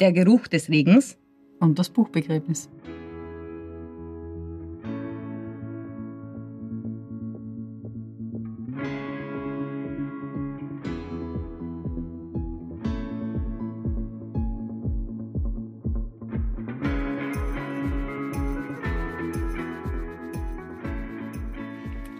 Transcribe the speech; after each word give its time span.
Der 0.00 0.12
Geruch 0.12 0.48
des 0.48 0.68
Regens. 0.70 1.16
Und 1.60 1.78
das 1.78 1.88
Buchbegräbnis. 1.88 2.68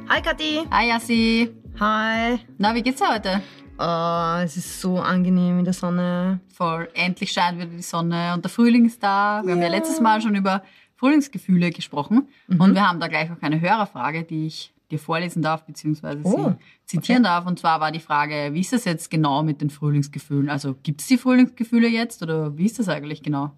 Hi 0.08 0.22
Kathi. 0.22 0.62
Hi 0.70 0.88
Yassi. 0.90 1.50
Hi. 1.80 2.38
Na, 2.56 2.72
wie 2.76 2.82
geht's 2.82 3.00
dir 3.00 3.12
heute? 3.12 3.42
Oh, 3.86 4.40
es 4.42 4.56
ist 4.56 4.80
so 4.80 4.98
angenehm 4.98 5.58
in 5.58 5.64
der 5.66 5.74
Sonne. 5.74 6.40
Voll. 6.54 6.88
Endlich 6.94 7.32
scheint 7.32 7.58
wieder 7.58 7.68
die 7.68 7.82
Sonne 7.82 8.32
und 8.32 8.42
der 8.42 8.50
Frühling 8.50 8.86
ist 8.86 9.02
da. 9.02 9.42
Wir 9.44 9.52
haben 9.52 9.60
ja 9.60 9.68
letztes 9.68 10.00
Mal 10.00 10.22
schon 10.22 10.34
über 10.34 10.62
Frühlingsgefühle 10.96 11.70
gesprochen 11.70 12.28
und 12.48 12.74
wir 12.74 12.88
haben 12.88 12.98
da 12.98 13.08
gleich 13.08 13.30
auch 13.30 13.42
eine 13.42 13.60
Hörerfrage, 13.60 14.22
die 14.22 14.46
ich 14.46 14.72
dir 14.90 14.98
vorlesen 14.98 15.42
darf, 15.42 15.66
beziehungsweise 15.66 16.20
Oh, 16.22 16.54
sie 16.86 16.96
zitieren 16.96 17.24
darf. 17.24 17.46
Und 17.46 17.58
zwar 17.58 17.78
war 17.80 17.92
die 17.92 18.00
Frage, 18.00 18.54
wie 18.54 18.60
ist 18.60 18.72
das 18.72 18.86
jetzt 18.86 19.10
genau 19.10 19.42
mit 19.42 19.60
den 19.60 19.68
Frühlingsgefühlen? 19.68 20.48
Also 20.48 20.76
gibt's 20.82 21.06
die 21.06 21.18
Frühlingsgefühle 21.18 21.88
jetzt 21.88 22.22
oder 22.22 22.56
wie 22.56 22.64
ist 22.64 22.78
das 22.78 22.88
eigentlich 22.88 23.22
genau? 23.22 23.52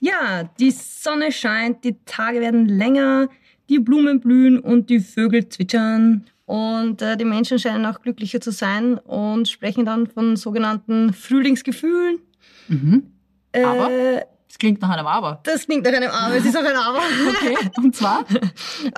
Ja, 0.00 0.44
die 0.58 0.70
Sonne 0.70 1.32
scheint, 1.32 1.84
die 1.84 1.96
Tage 2.06 2.40
werden 2.40 2.66
länger, 2.66 3.28
die 3.68 3.78
Blumen 3.78 4.20
blühen 4.20 4.58
und 4.58 4.88
die 4.88 5.00
Vögel 5.00 5.50
zwitschern. 5.50 6.24
Und 6.46 7.02
äh, 7.02 7.16
die 7.16 7.24
Menschen 7.24 7.58
scheinen 7.58 7.84
auch 7.86 8.00
glücklicher 8.00 8.40
zu 8.40 8.52
sein 8.52 8.98
und 8.98 9.48
sprechen 9.48 9.84
dann 9.84 10.06
von 10.06 10.36
sogenannten 10.36 11.12
Frühlingsgefühlen. 11.12 12.20
Mhm. 12.68 13.12
Aber? 13.52 13.90
Äh, 13.90 14.22
Das 14.46 14.58
klingt 14.58 14.80
nach 14.80 14.90
einem 14.90 15.06
Aber. 15.06 15.40
das 15.42 15.66
klingt 15.66 15.84
nach 15.84 15.92
einem 15.92 16.10
Aber, 16.10 16.36
es 16.36 16.44
ist 16.44 16.56
auch 16.56 16.64
ein 16.64 16.76
Aber. 16.76 17.00
Okay, 17.30 17.56
und 17.78 17.94
zwar? 17.96 18.24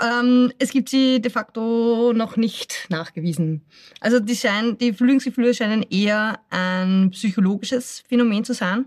Ähm, 0.03 0.53
es 0.59 0.71
gibt 0.71 0.91
sie 0.91 1.21
de 1.23 1.31
facto 1.31 2.13
noch 2.15 2.37
nicht 2.37 2.87
nachgewiesen. 2.91 3.63
Also 4.01 4.21
die, 4.21 4.37
scheinen, 4.37 4.77
die 4.77 4.93
Frühlingsgefühle 4.93 5.55
scheinen 5.55 5.83
eher 5.83 6.41
ein 6.51 7.11
psychologisches 7.13 8.03
Phänomen 8.09 8.45
zu 8.45 8.53
sein, 8.53 8.87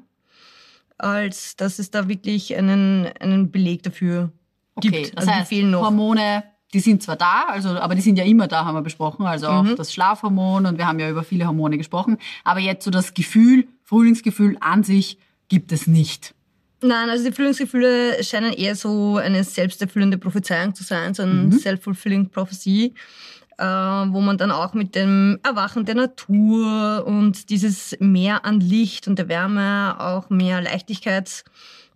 als 0.98 1.56
dass 1.56 1.80
es 1.80 1.90
da 1.90 2.08
wirklich 2.08 2.56
einen, 2.56 3.08
einen 3.20 3.52
Beleg 3.52 3.82
dafür 3.84 4.32
gibt. 4.80 4.96
Okay, 4.96 5.12
das 5.16 5.28
also 5.28 5.32
heißt, 5.32 5.52
die 5.52 5.56
fehlen 5.56 5.72
noch. 5.72 5.82
Hormone, 5.84 6.44
die 6.74 6.80
sind 6.80 7.04
zwar 7.04 7.16
da, 7.18 7.46
also, 7.48 7.70
aber 7.70 7.96
die 7.96 8.02
sind 8.02 8.18
ja 8.18 8.24
immer 8.24 8.48
da, 8.48 8.64
haben 8.66 8.76
wir 8.76 8.82
besprochen. 8.82 9.26
Also 9.26 9.48
auch 9.48 9.64
Mhm. 9.64 9.76
das 9.76 9.92
Schlafhormon 9.94 10.66
und 10.66 10.78
wir 10.78 10.88
haben 10.88 11.00
ja 11.00 11.10
über 11.10 11.24
viele 11.24 11.46
Hormone 11.48 11.78
gesprochen. 11.78 12.18
Aber 12.44 12.60
jetzt 12.60 12.86
so 12.86 12.92
das 12.92 13.14
Gefühl, 13.14 13.68
Frühlingsgefühl 13.84 14.58
an 14.62 14.84
sich 14.84 15.18
gibt 15.50 15.72
es 15.72 15.86
nicht. 15.88 16.34
Nein, 16.84 17.10
also 17.10 17.24
die 17.26 17.32
Frühlingsgefühle 17.32 18.24
scheinen 18.24 18.54
eher 18.54 18.76
so 18.76 19.18
eine 19.18 19.44
selbsterfüllende 19.44 20.18
Prophezeiung 20.18 20.74
zu 20.74 20.84
sein, 20.84 21.14
so 21.14 21.24
ein 21.24 21.48
Mhm. 21.50 21.52
self-fulfilling 21.60 22.30
prophecy, 22.30 22.94
äh, 23.58 23.64
wo 23.66 24.20
man 24.22 24.38
dann 24.40 24.50
auch 24.50 24.74
mit 24.74 24.96
dem 24.96 25.40
Erwachen 25.44 25.86
der 25.86 25.96
Natur 25.96 27.04
und 27.06 27.50
dieses 27.50 27.96
Mehr 28.00 28.46
an 28.46 28.62
Licht 28.62 29.08
und 29.08 29.20
der 29.20 29.28
Wärme 29.28 29.96
auch 30.00 30.30
mehr 30.30 30.62
Leichtigkeit 30.62 31.44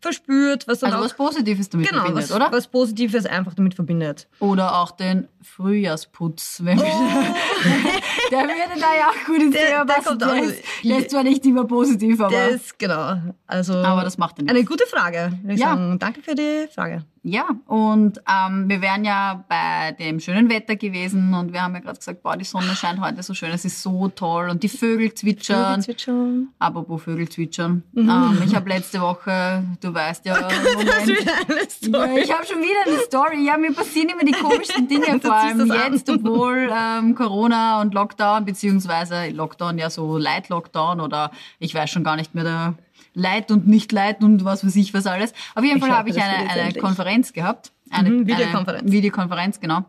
verspürt, 0.01 0.67
was 0.67 0.79
dann 0.79 0.91
Also 0.91 1.01
auch 1.01 1.05
was 1.05 1.15
Positives 1.15 1.69
damit 1.69 1.88
genau, 1.89 2.01
verbindet, 2.03 2.29
was, 2.29 2.35
oder? 2.35 2.51
was 2.51 2.67
Positives 2.67 3.25
einfach 3.25 3.53
damit 3.53 3.73
verbindet. 3.73 4.27
Oder 4.39 4.75
auch 4.79 4.91
den 4.91 5.27
Frühjahrsputz. 5.41 6.61
Wenn 6.63 6.77
wir, 6.77 6.85
der 8.31 8.39
würde 8.39 8.79
da 8.79 8.95
ja 8.97 9.09
auch 9.09 9.25
gut 9.25 9.41
ins 9.41 9.55
Oh. 9.55 9.59
Thema 9.59 9.85
der 9.85 9.93
passen. 9.93 10.19
Der, 10.19 10.43
ist, 10.43 10.63
der 10.83 10.97
ist 10.99 11.09
zwar 11.11 11.23
nicht 11.23 11.45
immer 11.45 11.66
positiv, 11.66 12.19
aber 12.21 12.49
das, 12.51 12.77
genau. 12.77 13.16
Also, 13.47 13.73
Aber 13.75 14.03
das 14.03 14.17
macht 14.17 14.38
ja 14.38 14.43
nichts. 14.43 14.55
Eine 14.57 14.66
gute 14.66 14.85
Frage, 14.88 15.31
Ja. 15.47 15.57
sagen. 15.57 15.97
Danke 15.99 16.21
für 16.21 16.35
die 16.35 16.67
Frage. 16.73 17.03
Ja, 17.28 17.48
und 17.66 18.22
ähm, 18.30 18.70
wir 18.70 18.84
wären 18.84 19.04
ja 19.04 19.44
bei 19.50 19.94
dem 19.94 20.20
schönen 20.20 20.48
Wetter 20.48 20.76
gewesen 20.76 21.34
und 21.34 21.54
wir 21.54 21.64
haben 21.64 21.73
ja 21.73 21.80
gerade 21.80 21.97
gesagt, 21.97 22.22
boah, 22.22 22.38
die 22.38 22.46
Sonne 22.46 22.75
scheint 22.75 23.02
heute 23.02 23.24
so 23.24 23.34
schön, 23.34 23.50
es 23.50 23.66
ist 23.66 23.81
so 23.81 24.09
toll 24.09 24.47
und 24.47 24.62
die 24.62 24.69
Vögel 24.69 25.12
zwitschern. 25.12 25.81
Zwitschern. 25.81 26.50
Apropos 26.59 27.02
Vögel 27.02 27.28
zwitschern. 27.28 27.81
Ähm, 27.97 28.44
ich 28.46 28.53
habe 28.53 28.69
letzte 28.69 29.02
Woche, 29.02 29.64
du 29.81 29.91
weißt 29.91 30.24
ja, 30.28 30.35
Moment, 30.75 31.08
ja 31.08 32.16
ich 32.16 32.31
habe 32.31 32.46
schon 32.46 32.62
wieder 32.62 32.85
eine 32.85 33.00
Story. 33.00 33.44
Ja, 33.44 33.58
mir 33.58 33.74
passieren 33.74 34.09
immer 34.09 34.24
die 34.24 34.31
komischsten 34.31 34.88
Dinge, 34.88 35.19
vor 35.19 35.34
allem 35.34 35.72
an. 35.72 35.94
jetzt, 35.94 36.08
obwohl 36.08 36.69
ähm, 36.72 37.16
Corona 37.16 37.81
und 37.81 37.96
Lockdown, 37.96 38.46
beziehungsweise 38.46 39.30
Lockdown 39.30 39.80
ja 39.80 39.90
so 39.90 40.19
Light-Lockdown 40.19 41.02
oder 41.02 41.31
ich 41.58 41.74
weiß 41.74 41.90
schon 41.90 42.03
gar 42.03 42.18
nicht 42.18 42.35
mehr 42.35 42.44
der 42.44 42.75
Light 43.13 43.51
und 43.51 43.67
nicht 43.67 43.91
Light 43.91 44.23
und 44.23 44.44
was 44.45 44.66
weiß 44.66 44.75
ich 44.75 44.94
was 44.94 45.06
alles. 45.07 45.33
Auf 45.56 45.63
jeden 45.63 45.78
Ich 45.78 45.83
Fall 45.83 45.91
habe 45.95 46.09
ich 46.09 46.16
das 46.16 46.23
eine, 46.25 46.50
eine. 46.50 46.73
Konferenz 46.73 47.33
gehabt. 47.33 47.72
Eine, 47.89 48.09
Mhm, 48.09 48.28
Videokonferenz. 48.28 48.81
Eine 48.83 48.91
Videokonferenz, 48.91 49.59
genau. 49.59 49.85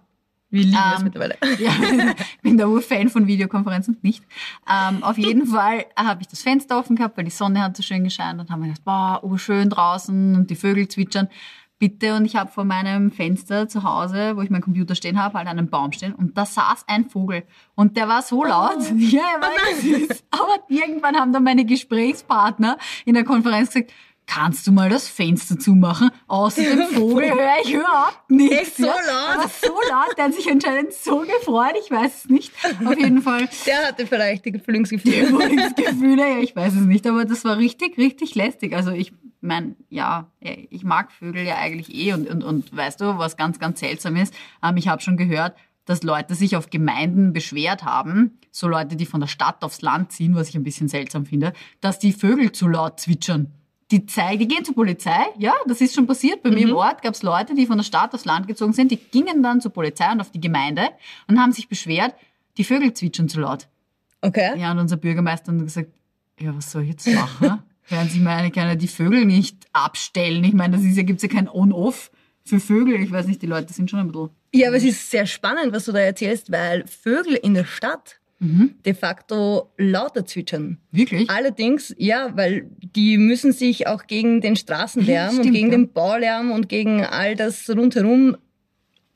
Wir 0.50 0.62
lieben 0.62 0.76
das 0.76 0.98
Ähm, 1.00 1.04
mittlerweile. 1.04 1.36
Ja, 1.58 1.70
ich 2.18 2.40
bin 2.42 2.56
der 2.56 2.68
Urfan 2.68 3.08
von 3.08 3.26
Videokonferenzen, 3.26 3.98
nicht. 4.02 4.22
Ähm, 4.70 5.02
auf 5.02 5.18
jeden 5.18 5.46
Fall 5.54 5.86
habe 5.96 6.22
ich 6.22 6.28
das 6.28 6.42
Fenster 6.42 6.78
offen 6.78 6.94
gehabt, 6.94 7.16
weil 7.16 7.24
die 7.24 7.30
Sonne 7.30 7.62
hat 7.62 7.76
so 7.76 7.82
schön 7.82 8.04
gescheint 8.04 8.38
und 8.38 8.48
haben 8.50 8.60
mir 8.60 8.68
gedacht, 8.68 8.84
boah, 8.84 9.20
urschön 9.24 9.68
draußen 9.70 10.36
und 10.36 10.48
die 10.50 10.54
Vögel 10.56 10.86
zwitschern. 10.88 11.28
Bitte, 11.78 12.14
und 12.14 12.24
ich 12.24 12.36
habe 12.36 12.50
vor 12.50 12.64
meinem 12.64 13.10
Fenster 13.10 13.68
zu 13.68 13.82
Hause, 13.82 14.34
wo 14.36 14.40
ich 14.40 14.48
meinen 14.48 14.62
Computer 14.62 14.94
stehen 14.94 15.22
habe, 15.22 15.36
halt 15.36 15.46
einen 15.46 15.68
Baum 15.68 15.92
stehen 15.92 16.14
und 16.14 16.38
da 16.38 16.46
saß 16.46 16.84
ein 16.86 17.10
Vogel 17.10 17.42
und 17.74 17.98
der 17.98 18.08
war 18.08 18.22
so 18.22 18.44
laut. 18.44 18.78
Ja, 18.96 19.22
er 19.34 19.40
war 19.42 19.50
süß. 19.80 20.24
Aber 20.30 20.58
irgendwann 20.68 21.16
haben 21.16 21.32
dann 21.32 21.44
meine 21.44 21.66
Gesprächspartner 21.66 22.78
in 23.04 23.14
der 23.14 23.24
Konferenz 23.24 23.72
gesagt, 23.72 23.92
kannst 24.26 24.66
du 24.66 24.72
mal 24.72 24.88
das 24.88 25.06
Fenster 25.06 25.58
zumachen? 25.58 26.10
Außer 26.26 26.62
dem 26.62 26.80
Vogel 26.94 27.30
höre 27.30 27.56
ich 27.62 27.72
überhaupt 27.72 28.30
nichts. 28.30 28.56
Echt 28.56 28.76
so 28.76 28.86
ja. 28.86 28.94
laut? 28.94 29.38
Aber 29.38 29.48
so 29.48 29.74
laut, 29.90 30.16
der 30.16 30.24
hat 30.24 30.34
sich 30.34 30.50
anscheinend 30.50 30.92
so 30.92 31.20
gefreut, 31.20 31.74
ich 31.82 31.90
weiß 31.90 32.24
es 32.24 32.30
nicht. 32.30 32.52
Auf 32.84 32.98
jeden 32.98 33.22
Fall 33.22 33.48
Der 33.66 33.88
hatte 33.88 34.06
vielleicht 34.06 34.44
die 34.46 34.52
die 34.52 34.58
Frühlingsgefühle. 34.60 35.26
Frühlingsgefühle, 35.26 36.30
ja, 36.30 36.38
ich 36.38 36.56
weiß 36.56 36.74
es 36.74 36.86
nicht, 36.86 37.06
aber 37.06 37.24
das 37.24 37.44
war 37.44 37.58
richtig, 37.58 37.98
richtig 37.98 38.34
lästig. 38.34 38.74
Also 38.74 38.90
ich 38.90 39.12
mein, 39.46 39.76
ja, 39.88 40.30
ich 40.40 40.84
mag 40.84 41.12
Vögel 41.12 41.44
ja 41.44 41.56
eigentlich 41.56 41.94
eh 41.94 42.12
und, 42.12 42.28
und, 42.28 42.42
und 42.42 42.76
weißt 42.76 43.00
du, 43.00 43.18
was 43.18 43.36
ganz, 43.36 43.58
ganz 43.58 43.80
seltsam 43.80 44.16
ist, 44.16 44.34
ähm, 44.62 44.76
ich 44.76 44.88
habe 44.88 45.00
schon 45.00 45.16
gehört, 45.16 45.56
dass 45.86 46.02
Leute 46.02 46.34
sich 46.34 46.56
auf 46.56 46.68
Gemeinden 46.68 47.32
beschwert 47.32 47.84
haben, 47.84 48.38
so 48.50 48.68
Leute, 48.68 48.96
die 48.96 49.06
von 49.06 49.20
der 49.20 49.28
Stadt 49.28 49.62
aufs 49.62 49.82
Land 49.82 50.12
ziehen, 50.12 50.34
was 50.34 50.48
ich 50.48 50.56
ein 50.56 50.64
bisschen 50.64 50.88
seltsam 50.88 51.24
finde, 51.24 51.52
dass 51.80 51.98
die 51.98 52.12
Vögel 52.12 52.52
zu 52.52 52.68
laut 52.68 53.00
zwitschern. 53.00 53.52
Die, 53.92 54.04
zeigen, 54.04 54.40
die 54.40 54.48
gehen 54.48 54.64
zur 54.64 54.74
Polizei, 54.74 55.26
ja, 55.38 55.54
das 55.68 55.80
ist 55.80 55.94
schon 55.94 56.08
passiert. 56.08 56.42
Bei 56.42 56.50
mir 56.50 56.68
im 56.68 56.74
Ort 56.74 57.02
gab 57.02 57.14
es 57.14 57.22
Leute, 57.22 57.54
die 57.54 57.66
von 57.66 57.76
der 57.76 57.84
Stadt 57.84 58.12
aufs 58.14 58.24
Land 58.24 58.48
gezogen 58.48 58.72
sind, 58.72 58.90
die 58.90 58.96
gingen 58.96 59.44
dann 59.44 59.60
zur 59.60 59.72
Polizei 59.72 60.10
und 60.10 60.20
auf 60.20 60.32
die 60.32 60.40
Gemeinde 60.40 60.88
und 61.28 61.40
haben 61.40 61.52
sich 61.52 61.68
beschwert, 61.68 62.16
die 62.56 62.64
Vögel 62.64 62.92
zwitschern 62.94 63.28
zu 63.28 63.40
laut. 63.40 63.68
Okay. 64.22 64.58
Ja, 64.58 64.72
und 64.72 64.80
unser 64.80 64.96
Bürgermeister 64.96 65.52
hat 65.52 65.60
gesagt, 65.60 65.90
ja, 66.40 66.54
was 66.56 66.72
soll 66.72 66.82
ich 66.82 66.88
jetzt 66.88 67.06
machen? 67.06 67.62
Sie 68.08 68.20
meine, 68.20 68.50
kann 68.50 68.68
ja 68.68 68.74
die 68.74 68.88
Vögel 68.88 69.24
nicht 69.24 69.66
abstellen. 69.72 70.42
Ich 70.44 70.54
meine, 70.54 70.76
das 70.76 70.84
ist 70.84 70.96
ja, 70.96 71.02
gibt's 71.02 71.22
ja 71.22 71.28
kein 71.28 71.48
On-Off 71.48 72.10
für 72.44 72.60
Vögel. 72.60 73.00
Ich 73.02 73.10
weiß 73.10 73.26
nicht, 73.26 73.42
die 73.42 73.46
Leute 73.46 73.72
sind 73.72 73.90
schon 73.90 74.00
ein 74.00 74.12
bisschen. 74.12 74.30
Ja, 74.52 74.68
aber 74.68 74.76
es 74.76 74.84
ist 74.84 75.10
sehr 75.10 75.26
spannend, 75.26 75.72
was 75.72 75.84
du 75.84 75.92
da 75.92 76.00
erzählst, 76.00 76.50
weil 76.50 76.84
Vögel 76.86 77.34
in 77.34 77.54
der 77.54 77.64
Stadt 77.64 78.20
Mhm. 78.38 78.74
de 78.84 78.92
facto 78.92 79.72
lauter 79.78 80.26
zwitschern. 80.26 80.76
Wirklich? 80.90 81.30
Allerdings, 81.30 81.94
ja, 81.96 82.36
weil 82.36 82.68
die 82.94 83.16
müssen 83.16 83.50
sich 83.52 83.86
auch 83.86 84.06
gegen 84.06 84.42
den 84.42 84.56
Straßenlärm 84.56 85.36
und 85.36 85.40
Stimmt, 85.44 85.54
gegen 85.54 85.66
ja. 85.68 85.78
den 85.78 85.92
Baulärm 85.92 86.50
und 86.50 86.68
gegen 86.68 87.02
all 87.02 87.34
das 87.34 87.70
rundherum 87.70 88.36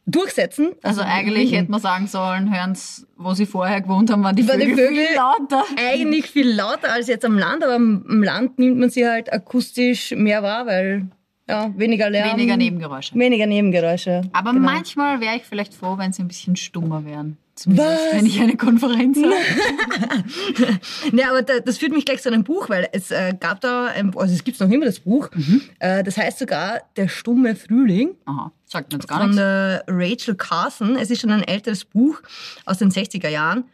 durchsetzen. 0.06 0.72
Also 0.82 1.02
eigentlich 1.02 1.52
hätte 1.52 1.70
man 1.70 1.80
sagen 1.80 2.06
sollen, 2.06 2.54
hören's, 2.54 3.06
wo 3.16 3.34
sie 3.34 3.46
vorher 3.46 3.80
gewohnt 3.80 4.10
haben, 4.10 4.22
waren 4.24 4.34
die 4.36 4.46
Waren 4.48 4.60
die 4.60 4.66
Vögel, 4.68 4.86
Vögel 4.88 5.06
viel 5.06 5.16
lauter. 5.16 5.64
eigentlich 5.76 6.26
viel 6.30 6.50
lauter 6.50 6.92
als 6.92 7.06
jetzt 7.06 7.24
am 7.24 7.38
Land, 7.38 7.62
aber 7.62 7.74
am 7.74 8.04
am 8.08 8.22
Land 8.22 8.58
nimmt 8.58 8.78
man 8.78 8.90
sie 8.90 9.06
halt 9.06 9.32
akustisch 9.32 10.12
mehr 10.16 10.42
wahr, 10.42 10.66
weil 10.66 11.06
ja, 11.48 11.70
weniger 11.76 12.08
Lärm. 12.10 12.32
Weniger 12.38 12.56
Nebengeräusche. 12.56 13.14
Weniger 13.16 13.46
Nebengeräusche. 13.46 14.22
Aber 14.32 14.52
Genau. 14.52 14.64
manchmal 14.64 15.20
wäre 15.20 15.36
ich 15.36 15.42
vielleicht 15.42 15.74
froh, 15.74 15.98
wenn 15.98 16.12
sie 16.12 16.22
ein 16.22 16.28
bisschen 16.28 16.54
stummer 16.56 17.04
wären. 17.04 17.36
Zumindest, 17.62 17.88
Was? 17.90 18.12
wenn 18.14 18.24
ich 18.26 18.40
eine 18.40 18.56
Konferenz 18.56 19.18
habe. 19.18 19.34
Ja, 21.12 21.30
aber 21.30 21.42
da, 21.42 21.60
das 21.60 21.78
führt 21.78 21.92
mich 21.92 22.04
gleich 22.04 22.22
zu 22.22 22.30
einem 22.32 22.44
Buch, 22.44 22.68
weil 22.70 22.88
es 22.92 23.10
äh, 23.10 23.34
gab 23.38 23.60
da, 23.60 23.86
ein, 23.86 24.16
also 24.16 24.32
es 24.34 24.44
gibt 24.44 24.58
noch 24.60 24.70
immer 24.70 24.86
das 24.86 25.00
Buch, 25.00 25.28
Mhm. 25.34 25.60
äh, 25.78 26.02
das 26.02 26.16
heißt 26.16 26.38
sogar 26.38 26.80
Der 26.96 27.08
stumme 27.08 27.54
Frühling 27.56 28.16
Aha, 28.24 28.50
sagt 28.64 28.92
mir 28.92 28.98
jetzt 28.98 29.08
gar 29.08 29.18
von 29.18 29.26
nichts. 29.30 29.36
der 29.36 29.84
Rachel 29.88 30.34
Carson. 30.36 30.96
Es 30.96 31.10
ist 31.10 31.20
schon 31.20 31.30
ein 31.30 31.42
älteres 31.42 31.84
Buch 31.84 32.20
aus 32.64 32.78
den 32.78 32.90
60er 32.90 33.28
Jahren. 33.28 33.64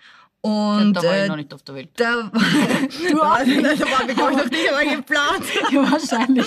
Und 0.46 0.94
da 0.94 1.02
war 1.02 1.16
ich 1.16 1.22
äh, 1.22 1.28
noch 1.28 1.36
nicht 1.36 1.52
auf 1.52 1.62
der 1.62 1.74
Welt. 1.74 1.88
da, 1.96 2.30
da, 2.32 3.44
nicht. 3.44 3.80
da 3.80 3.90
war 3.90 4.06
glaube 4.06 4.32
ich 4.32 4.36
noch 4.36 4.50
nicht 4.50 4.68
einmal 4.68 4.96
geplant. 4.96 5.42
Ja, 5.72 5.90
wahrscheinlich. 5.90 6.46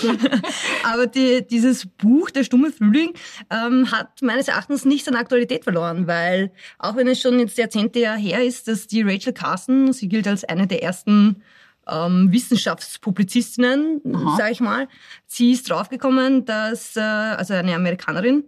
Aber 0.84 1.08
die, 1.08 1.46
dieses 1.46 1.86
Buch, 1.86 2.30
Der 2.30 2.44
stumme 2.44 2.72
Frühling, 2.72 3.14
ähm, 3.50 3.92
hat 3.92 4.22
meines 4.22 4.48
Erachtens 4.48 4.86
nicht 4.86 5.08
an 5.08 5.16
Aktualität 5.16 5.64
verloren, 5.64 6.08
weil 6.08 6.52
auch 6.78 6.96
wenn 6.96 7.08
es 7.08 7.22
schon 7.22 7.40
jetzt 7.40 7.58
Jahrzehnte 7.58 8.00
ja 8.00 8.16
her 8.16 8.44
ist, 8.44 8.68
dass 8.68 8.88
die 8.88 9.02
Rachel 9.02 9.34
Carson, 9.34 9.92
sie 9.92 10.08
gilt 10.08 10.28
als 10.28 10.44
eine 10.46 10.68
der 10.68 10.82
ersten 10.84 11.42
ähm, 11.90 12.32
Wissenschaftspublizistinnen, 12.32 14.02
sage 14.38 14.52
ich 14.52 14.60
mal. 14.62 14.88
Sie 15.26 15.52
ist 15.52 15.70
draufgekommen, 15.70 16.46
dass, 16.46 16.96
äh, 16.96 17.02
also 17.02 17.54
eine 17.54 17.76
Amerikanerin, 17.76 18.44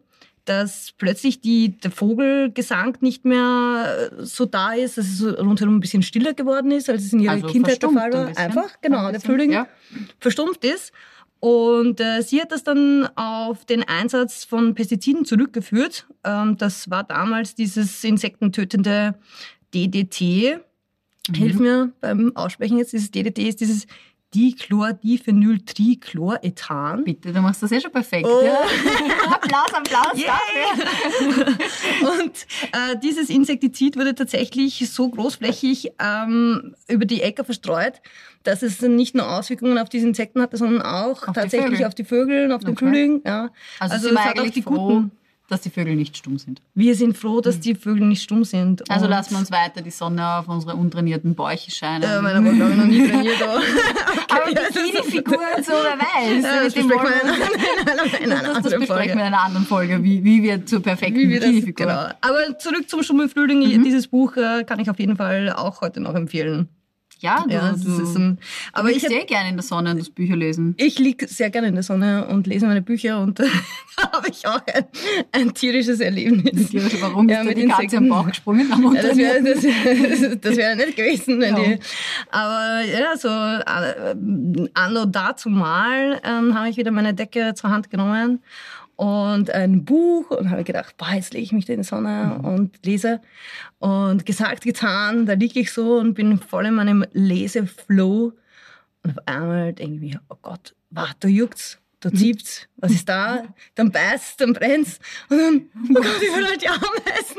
dass 0.51 0.91
plötzlich 0.97 1.39
die, 1.39 1.77
der 1.77 1.91
Vogelgesang 1.91 2.97
nicht 2.99 3.23
mehr 3.23 4.11
äh, 4.19 4.25
so 4.25 4.45
da 4.45 4.73
ist, 4.73 4.97
dass 4.97 5.07
es 5.07 5.23
rundherum 5.39 5.77
ein 5.77 5.79
bisschen 5.79 6.03
stiller 6.03 6.33
geworden 6.33 6.71
ist, 6.71 6.89
als 6.89 7.05
es 7.05 7.13
in 7.13 7.21
ihrer 7.21 7.33
Also 7.33 7.47
Kindheit 7.47 7.81
der 7.81 7.89
Fall 7.89 8.11
war. 8.11 8.27
ein. 8.27 8.37
Einfach, 8.37 8.81
genau, 8.81 8.97
Ein 8.97 9.03
der 9.05 9.11
bisschen, 9.13 9.29
Frühling 9.31 9.51
ja. 9.51 9.67
verstumpft 10.19 10.65
ist. 10.65 10.91
Und 11.39 11.99
äh, 12.01 12.21
sie 12.21 12.41
hat 12.41 12.51
das 12.51 12.63
dann 12.63 13.07
auf 13.15 13.65
den 13.65 13.83
Einsatz 13.83 14.43
von 14.43 14.75
Pestiziden 14.75 15.23
zurückgeführt. 15.25 16.05
Ähm, 16.25 16.57
das 16.57 16.89
war 16.89 17.03
damals 17.05 17.55
dieses 17.55 18.03
insektentötende 18.03 19.15
DDT. 19.73 20.59
Hilf 21.33 21.59
mir 21.59 21.93
beim 22.01 22.35
Aussprechen 22.35 22.77
jetzt. 22.77 22.91
Dieses 22.93 23.09
DDT 23.09 23.47
ist 23.47 23.61
dieses 23.61 23.87
Dichlordiphenyltrichlorethan. 24.33 27.03
Bitte, 27.03 27.33
du 27.33 27.41
machst 27.41 27.61
das 27.63 27.71
eh 27.71 27.81
schon 27.81 27.91
perfekt. 27.91 28.25
Oh. 28.27 28.41
Ja. 28.45 28.59
Applaus, 29.33 29.73
Applaus 29.73 30.17
Yay! 30.17 30.27
dafür. 30.27 31.47
Und 32.23 32.47
äh, 32.71 32.95
dieses 33.03 33.29
Insektizid 33.29 33.97
wurde 33.97 34.15
tatsächlich 34.15 34.89
so 34.89 35.09
großflächig 35.09 35.91
ähm, 35.99 36.73
über 36.87 37.03
die 37.05 37.21
Äcker 37.21 37.43
verstreut, 37.43 37.95
dass 38.43 38.61
es 38.63 38.81
nicht 38.81 39.13
nur 39.15 39.29
Auswirkungen 39.29 39.77
auf 39.77 39.89
diese 39.89 40.07
Insekten 40.07 40.41
hatte, 40.41 40.55
sondern 40.57 40.81
auch 40.81 41.27
Auf 41.27 41.33
die 41.35 41.41
tatsächlich 41.41 41.71
Vögel. 41.71 41.85
auf 41.85 41.95
die 41.95 42.03
Vögel 42.05 42.45
und 42.45 42.51
auf 42.53 42.61
den 42.61 42.69
Okay. 42.71 42.85
Frühling. 42.85 43.21
Ja. 43.25 43.49
Also, 43.79 43.95
Also 43.95 44.09
es 44.09 44.15
hat 44.17 44.39
auch 44.39 44.49
die 44.49 44.61
froh, 44.61 44.87
guten- 44.87 45.11
dass 45.51 45.61
die 45.61 45.69
Vögel 45.69 45.95
nicht 45.95 46.15
stumm 46.17 46.37
sind. 46.37 46.61
Wir 46.73 46.95
sind 46.95 47.17
froh, 47.17 47.41
dass 47.41 47.59
die 47.59 47.75
Vögel 47.75 48.07
nicht 48.07 48.23
stumm 48.23 48.43
sind. 48.43 48.89
Also 48.89 49.07
lassen 49.07 49.31
wir 49.33 49.39
uns 49.39 49.51
weiter 49.51 49.81
die 49.81 49.91
Sonne 49.91 50.25
auf 50.37 50.47
unsere 50.47 50.75
untrainierten 50.75 51.35
Bäuche 51.35 51.69
scheinen. 51.71 52.03
Äh, 52.03 52.21
meiner 52.21 52.43
war, 52.43 52.53
glaube 52.53 52.71
ich, 52.71 52.77
noch 52.77 52.85
nie 52.85 53.07
trainiert. 53.09 53.41
Aber 53.43 53.61
Aber 54.29 54.49
ja, 54.51 54.61
ist- 54.61 54.73
Bikini-Figuren, 54.73 55.63
so 55.63 55.73
wer 55.73 55.99
weiß. 55.99 56.43
Ja, 56.43 56.63
das 56.63 56.73
besprechen 56.73 57.03
wir 57.03 58.19
in 58.23 58.31
einer, 58.31 58.55
anderen 58.55 58.85
Folge. 58.87 59.11
in 59.11 59.19
einer 59.19 59.41
anderen 59.41 59.65
Folge, 59.65 60.03
wie, 60.03 60.23
wie 60.23 60.41
wir 60.41 60.65
zur 60.65 60.81
perfekten 60.81 61.27
Bikini-Figur. 61.29 61.73
genau. 61.87 62.05
Aber 62.21 62.57
zurück 62.57 62.89
zum 62.89 63.03
Schummelfrühling. 63.03 63.59
Mhm. 63.77 63.83
Dieses 63.83 64.07
Buch 64.07 64.37
äh, 64.37 64.63
kann 64.63 64.79
ich 64.79 64.89
auf 64.89 64.99
jeden 64.99 65.17
Fall 65.17 65.51
auch 65.51 65.81
heute 65.81 65.99
noch 65.99 66.15
empfehlen. 66.15 66.69
Ja, 67.21 67.43
du, 67.47 67.53
Ja, 67.53 67.71
du, 67.71 68.01
ist 68.03 68.15
ein, 68.17 68.37
aber 68.73 68.87
aber 68.87 68.91
ich, 68.91 69.01
sehe 69.03 69.25
gerne 69.25 69.49
in 69.49 69.55
der 69.55 69.63
Sonne 69.63 69.91
und 69.91 69.99
das 69.99 70.09
Bücher 70.09 70.35
lesen. 70.35 70.73
ich 70.77 70.97
liege 70.99 71.27
sehr 71.27 71.49
gerne 71.49 71.67
in 71.67 71.75
der 71.75 71.83
Sonne 71.83 72.27
und 72.27 72.47
lese 72.47 72.65
meine 72.67 72.81
Bücher 72.81 73.19
und 73.21 73.39
da 73.39 73.45
habe 74.11 74.27
ich 74.29 74.45
auch 74.47 74.59
ein, 74.73 74.85
ein 75.31 75.53
tierisches 75.53 75.99
Erlebnis. 75.99 76.73
Warum 77.01 77.29
Ja, 77.29 77.41
ist 77.41 77.47
mit 77.47 77.57
die 77.57 77.67
Katze 77.67 77.97
am 77.97 78.09
Bauch 78.09 78.27
gesprungen? 78.27 78.67
Ja, 78.95 79.01
das 79.01 79.17
wäre 79.17 79.43
das, 79.43 80.39
das 80.41 80.57
wär 80.57 80.75
nicht 80.75 80.95
gewesen. 80.95 81.39
Wenn 81.39 81.55
Ja. 81.55 81.63
die, 81.63 81.79
aber 82.31 82.81
ja, 82.85 83.15
so 83.17 83.29
äh, 83.29 84.69
anno 84.73 85.05
dazu 85.05 85.49
mal 85.49 86.19
ähm, 86.23 86.55
habe 86.57 86.69
ich 86.69 86.77
wieder 86.77 86.91
meine 86.91 87.13
Decke 87.13 87.53
zur 87.53 87.69
Hand 87.69 87.89
genommen 87.89 88.39
und 88.95 89.49
ein 89.49 89.83
Buch 89.85 90.29
und 90.31 90.49
habe 90.49 90.63
gedacht, 90.63 90.95
boah, 90.97 91.11
jetzt 91.13 91.33
lege 91.33 91.43
ich 91.43 91.51
mich 91.51 91.65
da 91.65 91.73
in 91.73 91.81
die 91.81 91.87
Sonne 91.87 92.37
Mhm. 92.39 92.45
und 92.45 92.85
lese. 92.85 93.19
Und 93.81 94.27
gesagt, 94.27 94.63
getan, 94.63 95.25
da 95.25 95.33
liege 95.33 95.59
ich 95.59 95.71
so 95.71 95.97
und 95.97 96.13
bin 96.13 96.37
voll 96.37 96.67
in 96.67 96.75
meinem 96.75 97.03
Leseflow. 97.13 98.31
Und 99.03 99.09
auf 99.09 99.27
einmal 99.27 99.73
denke 99.73 99.95
ich 99.95 100.13
mir, 100.13 100.21
oh 100.29 100.37
Gott, 100.39 100.75
warte, 100.91 101.27
juckt's, 101.27 101.80
da 102.01 102.09
Mhm. 102.09 102.15
ziept's, 102.15 102.67
was 102.77 102.91
ist 102.91 103.07
da? 103.07 103.43
Dann 103.75 103.91
beißt's, 103.91 104.35
dann 104.37 104.53
brennt's. 104.53 104.99
Und 105.29 105.37
dann, 105.37 105.69
oh 105.89 105.93
Gott, 105.93 106.21
überall 106.21 106.57
die 106.57 106.67
Ameisen. 106.67 107.37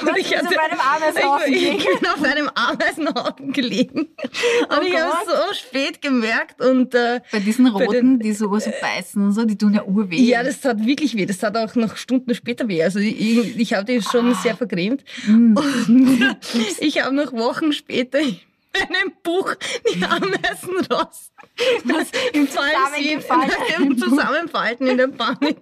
Und 0.00 0.14
bist 0.14 0.30
du 0.32 0.56
bei 0.56 0.62
einem 0.62 0.80
Ameisenhaufen 0.80 1.52
ich, 1.52 1.68
ich 1.68 1.84
bin 1.84 2.08
auf 2.08 2.22
einem 2.22 2.48
Ameisenhaufen 2.54 3.52
gelegen. 3.52 4.00
Und 4.00 4.08
Oh 4.70 4.82
ich 4.86 4.96
habe 4.98 5.12
es 5.26 5.28
so 5.28 5.54
spät 5.66 6.00
gemerkt. 6.00 6.60
Und 6.60 6.94
äh, 6.94 7.20
Bei 7.32 7.40
diesen 7.40 7.64
Bei 7.72 7.84
roten, 7.84 7.92
den- 7.92 8.20
die 8.20 8.32
so, 8.32 8.56
so 8.58 8.70
beißen 8.80 9.20
und 9.22 9.32
so, 9.32 9.44
die 9.44 9.58
tun 9.58 9.74
ja 9.74 9.84
urweh. 9.84 10.16
ja, 10.22 10.42
das 10.42 10.60
tat 10.60 10.84
wirklich 10.86 11.16
weh. 11.16 11.26
Das 11.26 11.38
tat 11.38 11.56
auch 11.56 11.74
noch 11.74 11.96
Stunden 11.96 12.34
später 12.34 12.68
weh. 12.68 12.82
Also 12.82 13.00
ich, 13.00 13.58
ich 13.58 13.74
habe 13.74 13.84
die 13.84 14.00
schon 14.00 14.30
Ah. 14.32 14.34
sehr 14.42 14.56
vergrämt. 14.56 15.04
Mm. 15.26 15.56
Und 15.56 16.36
ich 16.78 17.02
habe 17.02 17.14
noch 17.14 17.32
Wochen 17.32 17.72
später 17.72 18.20
einem 18.74 19.12
Buch 19.22 19.54
die 19.94 20.02
Ameisen 20.02 20.86
raus. 20.90 21.30
Was 21.84 22.08
im 22.32 22.48
Zusammengefallen. 22.48 23.50
Im 23.78 23.98
Zusammenfalten 23.98 24.86
in 24.86 24.96
der 24.98 25.08
Panik. 25.08 25.58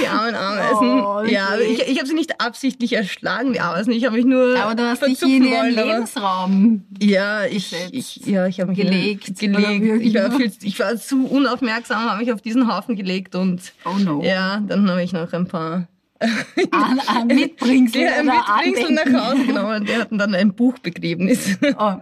Die 0.00 0.06
armen 0.06 0.34
Ameisen. 0.34 1.00
Oh, 1.00 1.22
Ja, 1.22 1.54
okay. 1.54 1.64
ich, 1.72 1.88
ich 1.88 1.98
habe 1.98 2.06
sie 2.08 2.14
nicht 2.14 2.40
absichtlich 2.40 2.92
erschlagen, 2.94 3.52
die 3.52 3.60
Ameisen. 3.60 3.92
Ich 3.92 4.04
habe 4.06 4.16
mich 4.16 4.24
nur 4.24 4.58
Aber 4.58 4.74
du 4.74 4.84
hast 4.84 5.02
dich 5.04 5.20
in 5.22 5.44
ihren 5.44 5.70
Lebensraum. 5.74 6.84
Ja, 7.00 7.44
ich, 7.44 7.74
ich, 7.92 8.16
ja, 8.26 8.46
ich 8.46 8.60
habe 8.60 8.70
mich 8.70 8.78
gelegt 8.80 9.38
gelegt. 9.38 10.02
Ich 10.02 10.14
war, 10.14 10.30
viel, 10.32 10.52
ich 10.62 10.78
war 10.78 10.96
zu 10.96 11.26
unaufmerksam, 11.26 12.04
habe 12.10 12.20
mich 12.20 12.32
auf 12.32 12.40
diesen 12.40 12.72
Haufen 12.72 12.96
gelegt 12.96 13.34
und 13.34 13.72
Oh 13.84 13.98
no. 13.98 14.22
ja, 14.22 14.60
dann 14.66 14.88
habe 14.90 15.02
ich 15.02 15.12
noch 15.12 15.32
ein 15.32 15.46
paar 15.48 15.88
An, 16.70 17.00
an 17.06 17.26
Mitbringsel 17.28 18.02
ja, 18.02 18.12
oder 18.20 18.24
Mitbringsel 18.24 18.84
Andenken. 18.98 19.12
nach 19.14 19.30
Hause 19.30 19.46
genommen. 19.46 19.84
Die 19.86 19.96
hatten 19.96 20.18
dann 20.18 20.34
ein 20.34 20.52
Buchbegräbnis. 20.54 21.58
Oh, 21.78 21.82
ein 21.82 22.00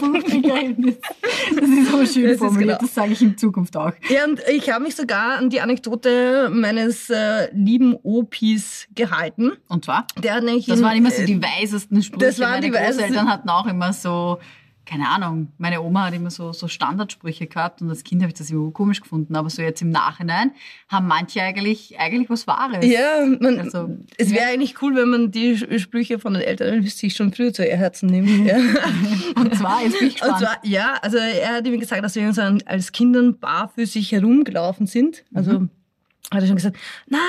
Buchbegräbnis. 0.00 0.96
Das 1.58 1.68
ist 1.68 1.92
aber 1.92 2.06
schön 2.06 2.28
Das 2.28 2.38
formuliert, 2.38 2.68
genau. 2.68 2.78
das 2.80 2.94
sage 2.94 3.12
ich 3.12 3.22
in 3.22 3.36
Zukunft 3.36 3.76
auch. 3.76 3.92
Ja, 4.08 4.24
und 4.24 4.40
ich 4.52 4.70
habe 4.70 4.84
mich 4.84 4.94
sogar 4.96 5.38
an 5.38 5.50
die 5.50 5.60
Anekdote 5.60 6.48
meines 6.52 7.10
äh, 7.10 7.48
lieben 7.52 7.96
Opis 8.02 8.86
gehalten. 8.94 9.52
Und 9.68 9.84
zwar? 9.84 10.06
Der 10.22 10.34
hat 10.34 10.44
nämlich 10.44 10.66
Das 10.66 10.78
in- 10.78 10.84
waren 10.84 10.96
immer 10.96 11.10
so 11.10 11.22
äh, 11.22 11.26
die 11.26 11.42
weisesten 11.42 12.02
Sprüche. 12.02 12.26
das 12.26 12.38
waren 12.38 12.50
Meine 12.50 12.66
die 12.66 12.72
weisesten- 12.72 12.98
Großeltern 13.06 13.28
hatten 13.30 13.48
auch 13.48 13.66
immer 13.66 13.92
so, 13.92 14.38
keine 14.86 15.08
Ahnung, 15.08 15.52
meine 15.58 15.80
Oma 15.82 16.06
hat 16.06 16.14
immer 16.14 16.30
so, 16.30 16.52
so 16.52 16.68
Standardsprüche 16.68 17.46
gehabt 17.46 17.80
und 17.82 17.88
als 17.90 18.04
Kind 18.04 18.22
habe 18.22 18.30
ich 18.32 18.38
das 18.38 18.50
immer 18.50 18.70
komisch 18.70 19.00
gefunden. 19.00 19.34
Aber 19.36 19.48
so 19.50 19.62
jetzt 19.62 19.80
im 19.82 19.90
Nachhinein 19.90 20.52
haben 20.88 21.06
manche 21.06 21.40
eigentlich, 21.42 21.98
eigentlich 21.98 22.28
was 22.30 22.46
Wahres. 22.46 22.84
Ja, 22.84 23.24
man, 23.40 23.60
Also, 23.60 23.96
es 24.18 24.30
wäre 24.32 24.46
eigentlich 24.46 24.80
cool, 24.82 24.94
wenn 24.96 25.08
man 25.08 25.30
die 25.30 25.56
Sprüche 25.78 26.18
von 26.18 26.34
den 26.34 26.42
Eltern 26.42 26.82
sich 26.82 27.16
schon 27.16 27.32
früher 27.32 27.52
zu 27.52 27.62
Herzen 27.64 28.06
nimmt. 28.08 28.28
Ja. 28.46 28.56
Und 29.36 29.54
zwar, 29.56 29.82
jetzt 29.82 29.98
bin 29.98 30.08
ich 30.08 30.14
gespannt. 30.16 30.34
Und 30.34 30.38
zwar, 30.46 30.56
ja, 30.64 30.94
also 31.02 31.16
er 31.16 31.54
hat 31.56 31.66
ihm 31.66 31.78
gesagt, 31.80 32.04
dass 32.04 32.14
wir 32.14 32.32
so 32.32 32.42
als 32.66 32.92
Kindern 32.92 33.38
barfüßig 33.38 34.12
herumgelaufen 34.12 34.86
sind. 34.86 35.24
Also 35.34 35.60
Mhm. 35.60 35.70
hat 36.32 36.40
er 36.42 36.46
schon 36.46 36.56
gesagt, 36.56 36.76
nein, 37.06 37.20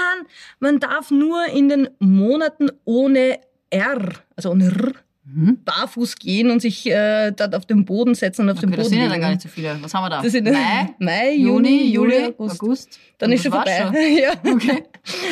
man 0.60 0.80
darf 0.80 1.12
nur 1.12 1.46
in 1.54 1.70
den 1.70 1.90
Monaten 2.00 2.70
ohne 2.86 3.40
R, 3.70 4.10
also 4.36 4.52
ohne 4.52 4.66
R, 4.66 4.92
Mhm. 5.28 5.64
barfuß 5.66 6.18
gehen 6.18 6.52
und 6.52 6.62
sich 6.62 6.86
äh, 6.86 7.32
dort 7.32 7.56
auf 7.56 7.66
den 7.66 7.84
Boden 7.84 8.14
setzen 8.14 8.44
und 8.44 8.52
auf 8.52 8.58
Okay, 8.58 8.68
den 8.68 8.72
das 8.76 8.86
Boden 8.86 8.90
sind 8.90 9.00
ja 9.04 9.10
dann 9.10 9.22
gar 9.22 9.30
nicht 9.32 9.42
so 9.42 9.50
viele. 9.50 9.76
Was 9.82 9.92
haben 9.94 10.04
wir 10.04 10.10
da? 10.12 10.22
Das 10.22 10.32
sind 10.32 10.44
Mai, 10.46 10.94
Mai, 11.00 11.34
Juni, 11.36 11.86
Juni, 11.92 12.14
Juli, 12.14 12.26
August. 12.26 12.62
August. 12.62 13.00
Dann 13.18 13.30
Und 13.30 13.36
ist 13.36 13.42
schon 13.44 13.52
das 13.52 13.64
vorbei. 13.78 14.20
Ja. 14.22 14.34
Okay. 14.54 14.84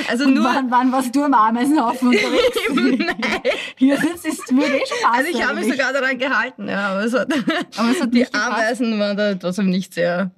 Also 0.09 0.25
Und 0.25 0.33
nur, 0.33 0.45
wann, 0.45 0.71
wann 0.71 0.91
warst 0.91 1.15
du 1.15 1.23
am 1.23 1.33
Ameisenhaufen 1.35 2.07
unterwegs? 2.09 2.57
Nein. 2.73 3.41
Hier 3.77 3.97
sitzt 3.97 4.25
ist 4.25 4.51
würde 4.51 4.77
eh 4.77 4.83
schon 4.85 4.97
Also 5.11 5.29
ich 5.29 5.45
habe 5.45 5.59
mich 5.59 5.71
sogar 5.71 5.93
daran 5.93 6.17
gehalten, 6.17 6.67
ja, 6.67 6.89
aber 6.89 7.03
es 7.03 7.13
hat, 7.13 7.31
Aber 7.77 7.91
es 7.91 8.01
hat 8.01 8.11
die. 8.13 8.33
Ameisen 8.33 8.97
waren 8.99 9.15
da 9.15 9.35
trotzdem 9.35 9.69
nicht 9.69 9.93
sehr. 9.93 10.31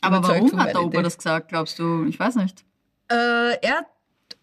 Aber 0.00 0.26
warum 0.26 0.58
hat 0.58 0.70
der 0.74 0.82
Opa 0.82 1.02
das 1.02 1.16
gesagt, 1.16 1.50
glaubst 1.50 1.78
du? 1.78 2.04
Ich 2.06 2.18
weiß 2.18 2.34
nicht. 2.34 2.64
Äh, 3.08 3.14
er, 3.62 3.86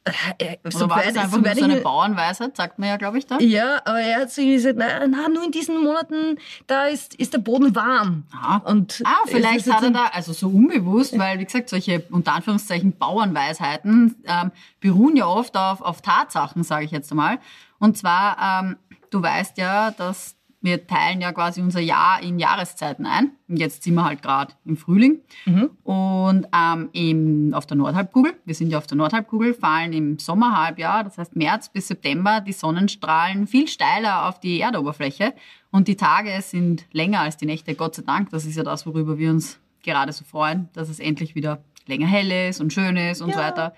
äh, 0.06 0.58
Oder 0.64 0.72
so 0.72 0.90
war 0.90 1.04
das 1.04 1.16
einfach 1.16 1.38
so 1.38 1.42
nur 1.42 1.56
so 1.56 1.64
eine 1.64 1.82
Bauernweisheit? 1.82 2.56
Sagt 2.56 2.80
man 2.80 2.90
ja, 2.90 2.98
glaube 2.98 3.18
ich, 3.18 3.28
da. 3.28 3.40
Ja, 3.40 3.82
aber 3.86 4.00
er 4.00 4.22
hat 4.22 4.32
so 4.32 4.42
gesagt, 4.42 4.78
na, 4.78 5.08
na, 5.08 5.30
nur 5.30 5.44
in 5.44 5.52
diesen 5.52 5.84
Monaten, 5.84 6.38
da 6.68 6.86
ist, 6.86 7.16
ist 7.16 7.34
der 7.34 7.40
Boden 7.40 7.76
warm. 7.76 8.24
Aha. 8.32 8.58
Und 8.66 9.02
Ah, 9.06 9.18
vielleicht 9.28 9.72
hat 9.72 9.84
er 9.84 9.92
da, 9.92 10.06
also 10.14 10.34
so 10.34 10.48
unbewusst, 10.48 11.18
weil 11.18 11.40
wie 11.40 11.46
gesagt, 11.46 11.70
solche 11.70 12.04
unter 12.12 12.34
Anführungszeichen 12.34 12.98
Bauernweisheiten 12.98 14.16
ähm, 14.26 14.52
beruhen 14.80 15.16
ja 15.16 15.28
oft 15.28 15.56
auf, 15.58 15.82
auf 15.82 16.02
Tatsachen, 16.02 16.64
sage 16.64 16.86
ich 16.86 16.92
jetzt 16.92 17.12
einmal. 17.12 17.40
Und 17.80 17.98
zwar, 17.98 18.64
ähm, 18.64 18.78
du 19.10 19.22
weißt 19.22 19.58
ja, 19.58 19.92
dass 19.92 20.36
wir 20.62 20.86
teilen 20.88 21.22
ja 21.22 21.32
quasi 21.32 21.62
unser 21.62 21.80
Jahr 21.80 22.22
in 22.22 22.38
Jahreszeiten 22.38 23.06
ein. 23.06 23.32
Und 23.48 23.58
jetzt 23.58 23.84
sind 23.84 23.94
wir 23.96 24.04
halt 24.04 24.22
gerade 24.22 24.54
im 24.66 24.76
Frühling. 24.76 25.20
Mhm. 25.46 25.70
Und 25.84 26.48
ähm, 26.54 26.90
im, 26.92 27.54
auf 27.54 27.66
der 27.66 27.78
Nordhalbkugel, 27.78 28.34
wir 28.44 28.54
sind 28.56 28.70
ja 28.70 28.78
auf 28.78 28.86
der 28.88 28.98
Nordhalbkugel, 28.98 29.54
fallen 29.54 29.94
im 29.94 30.20
Sommerhalbjahr, 30.20 31.04
das 31.06 31.18
heißt 31.18 31.36
März 31.36 31.70
bis 31.70 31.88
September, 31.88 32.42
die 32.42 32.52
Sonnenstrahlen 32.52 33.48
viel 33.48 33.68
steiler 33.68 34.28
auf 34.28 34.40
die 34.40 34.60
Erdoberfläche. 34.60 35.34
Und 35.72 35.88
die 35.88 35.96
Tage 35.96 36.42
sind 36.42 36.86
länger 36.92 37.22
als 37.22 37.38
die 37.38 37.46
Nächte, 37.46 37.76
Gott 37.76 37.96
sei 37.96 38.02
Dank. 38.02 38.30
Das 38.32 38.46
ist 38.46 38.56
ja 38.58 38.64
das, 38.64 38.86
worüber 38.86 39.18
wir 39.18 39.30
uns 39.30 39.60
gerade 39.84 40.12
so 40.12 40.26
freuen, 40.26 40.68
dass 40.74 40.90
es 40.90 41.00
endlich 41.00 41.36
wieder 41.36 41.64
länger 41.88 42.08
hell 42.08 42.50
ist 42.50 42.60
und 42.60 42.74
schön 42.74 42.98
ist 42.98 43.22
und 43.22 43.34
so 43.34 43.40
Ja. 43.40 43.48
weiter. 43.48 43.74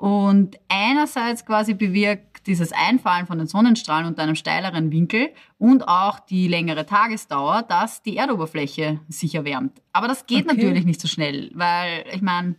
Und 0.00 0.56
einerseits 0.68 1.44
quasi 1.44 1.74
bewirkt 1.74 2.46
dieses 2.46 2.72
Einfallen 2.72 3.26
von 3.26 3.36
den 3.36 3.46
Sonnenstrahlen 3.46 4.06
unter 4.06 4.22
einem 4.22 4.34
steileren 4.34 4.90
Winkel 4.90 5.28
und 5.58 5.86
auch 5.88 6.20
die 6.20 6.48
längere 6.48 6.86
Tagesdauer, 6.86 7.64
dass 7.64 8.02
die 8.02 8.16
Erdoberfläche 8.16 9.00
sich 9.08 9.34
erwärmt. 9.34 9.82
Aber 9.92 10.08
das 10.08 10.24
geht 10.24 10.46
Okay. 10.46 10.56
natürlich 10.56 10.86
nicht 10.86 11.02
so 11.02 11.06
schnell, 11.06 11.50
weil 11.52 12.06
ich 12.14 12.22
meine, 12.22 12.54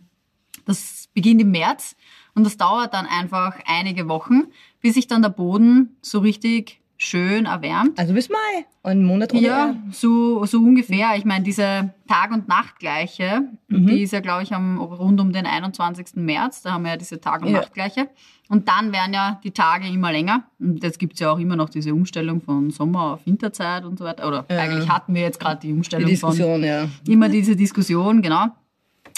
das 0.66 1.08
beginnt 1.14 1.40
im 1.40 1.50
März 1.50 1.96
und 2.36 2.44
das 2.44 2.56
dauert 2.58 2.94
dann 2.94 3.06
einfach 3.06 3.58
einige 3.66 4.08
Wochen, 4.08 4.44
bis 4.80 4.94
sich 4.94 5.08
dann 5.08 5.22
der 5.22 5.30
Boden 5.30 5.96
so 6.00 6.20
richtig 6.20 6.80
schön 7.02 7.46
erwärmt. 7.46 7.98
Also 7.98 8.14
bis 8.14 8.28
Mai, 8.28 8.64
einen 8.82 9.04
Monat 9.04 9.32
ohne 9.32 9.42
Ja, 9.42 9.74
so, 9.90 10.44
so 10.46 10.58
ungefähr. 10.58 11.10
Ich 11.16 11.24
meine, 11.24 11.44
diese 11.44 11.92
Tag- 12.08 12.30
und 12.32 12.46
Nachtgleiche, 12.48 13.42
Mhm. 13.68 13.86
die 13.86 14.02
ist 14.02 14.12
ja, 14.12 14.20
glaube 14.20 14.42
ich, 14.44 14.52
am, 14.54 14.78
rund 14.80 15.20
um 15.20 15.32
den 15.32 15.44
21. 15.46 16.22
März. 16.24 16.62
Da 16.62 16.72
haben 16.72 16.84
wir 16.84 16.92
ja 16.92 16.96
diese 16.96 17.20
Tag- 17.20 17.42
und 17.42 17.48
Ja. 17.48 17.58
Nachtgleiche. 17.60 18.08
Und 18.48 18.68
dann 18.68 18.92
werden 18.92 19.14
ja 19.14 19.40
die 19.42 19.50
Tage 19.50 19.88
immer 19.88 20.12
länger. 20.12 20.44
Und 20.60 20.82
jetzt 20.82 20.98
gibt 20.98 21.14
es 21.14 21.20
ja 21.20 21.30
auch 21.32 21.38
immer 21.38 21.56
noch 21.56 21.68
diese 21.70 21.92
Umstellung 21.92 22.40
von 22.40 22.70
Sommer 22.70 23.14
auf 23.14 23.26
Winterzeit 23.26 23.84
und 23.84 23.98
so 23.98 24.04
weiter. 24.04 24.28
Oder 24.28 24.44
Ja. 24.50 24.58
eigentlich 24.58 24.88
hatten 24.88 25.14
wir 25.14 25.22
jetzt 25.22 25.40
gerade 25.40 25.60
die 25.60 25.68
Die 25.68 25.72
Umstellung 25.72 26.08
Diskussion, 26.08 26.62
ja. 26.62 26.86
von 27.04 27.12
immer 27.12 27.28
diese 27.28 27.56
Diskussion, 27.56 28.22
genau. 28.22 28.44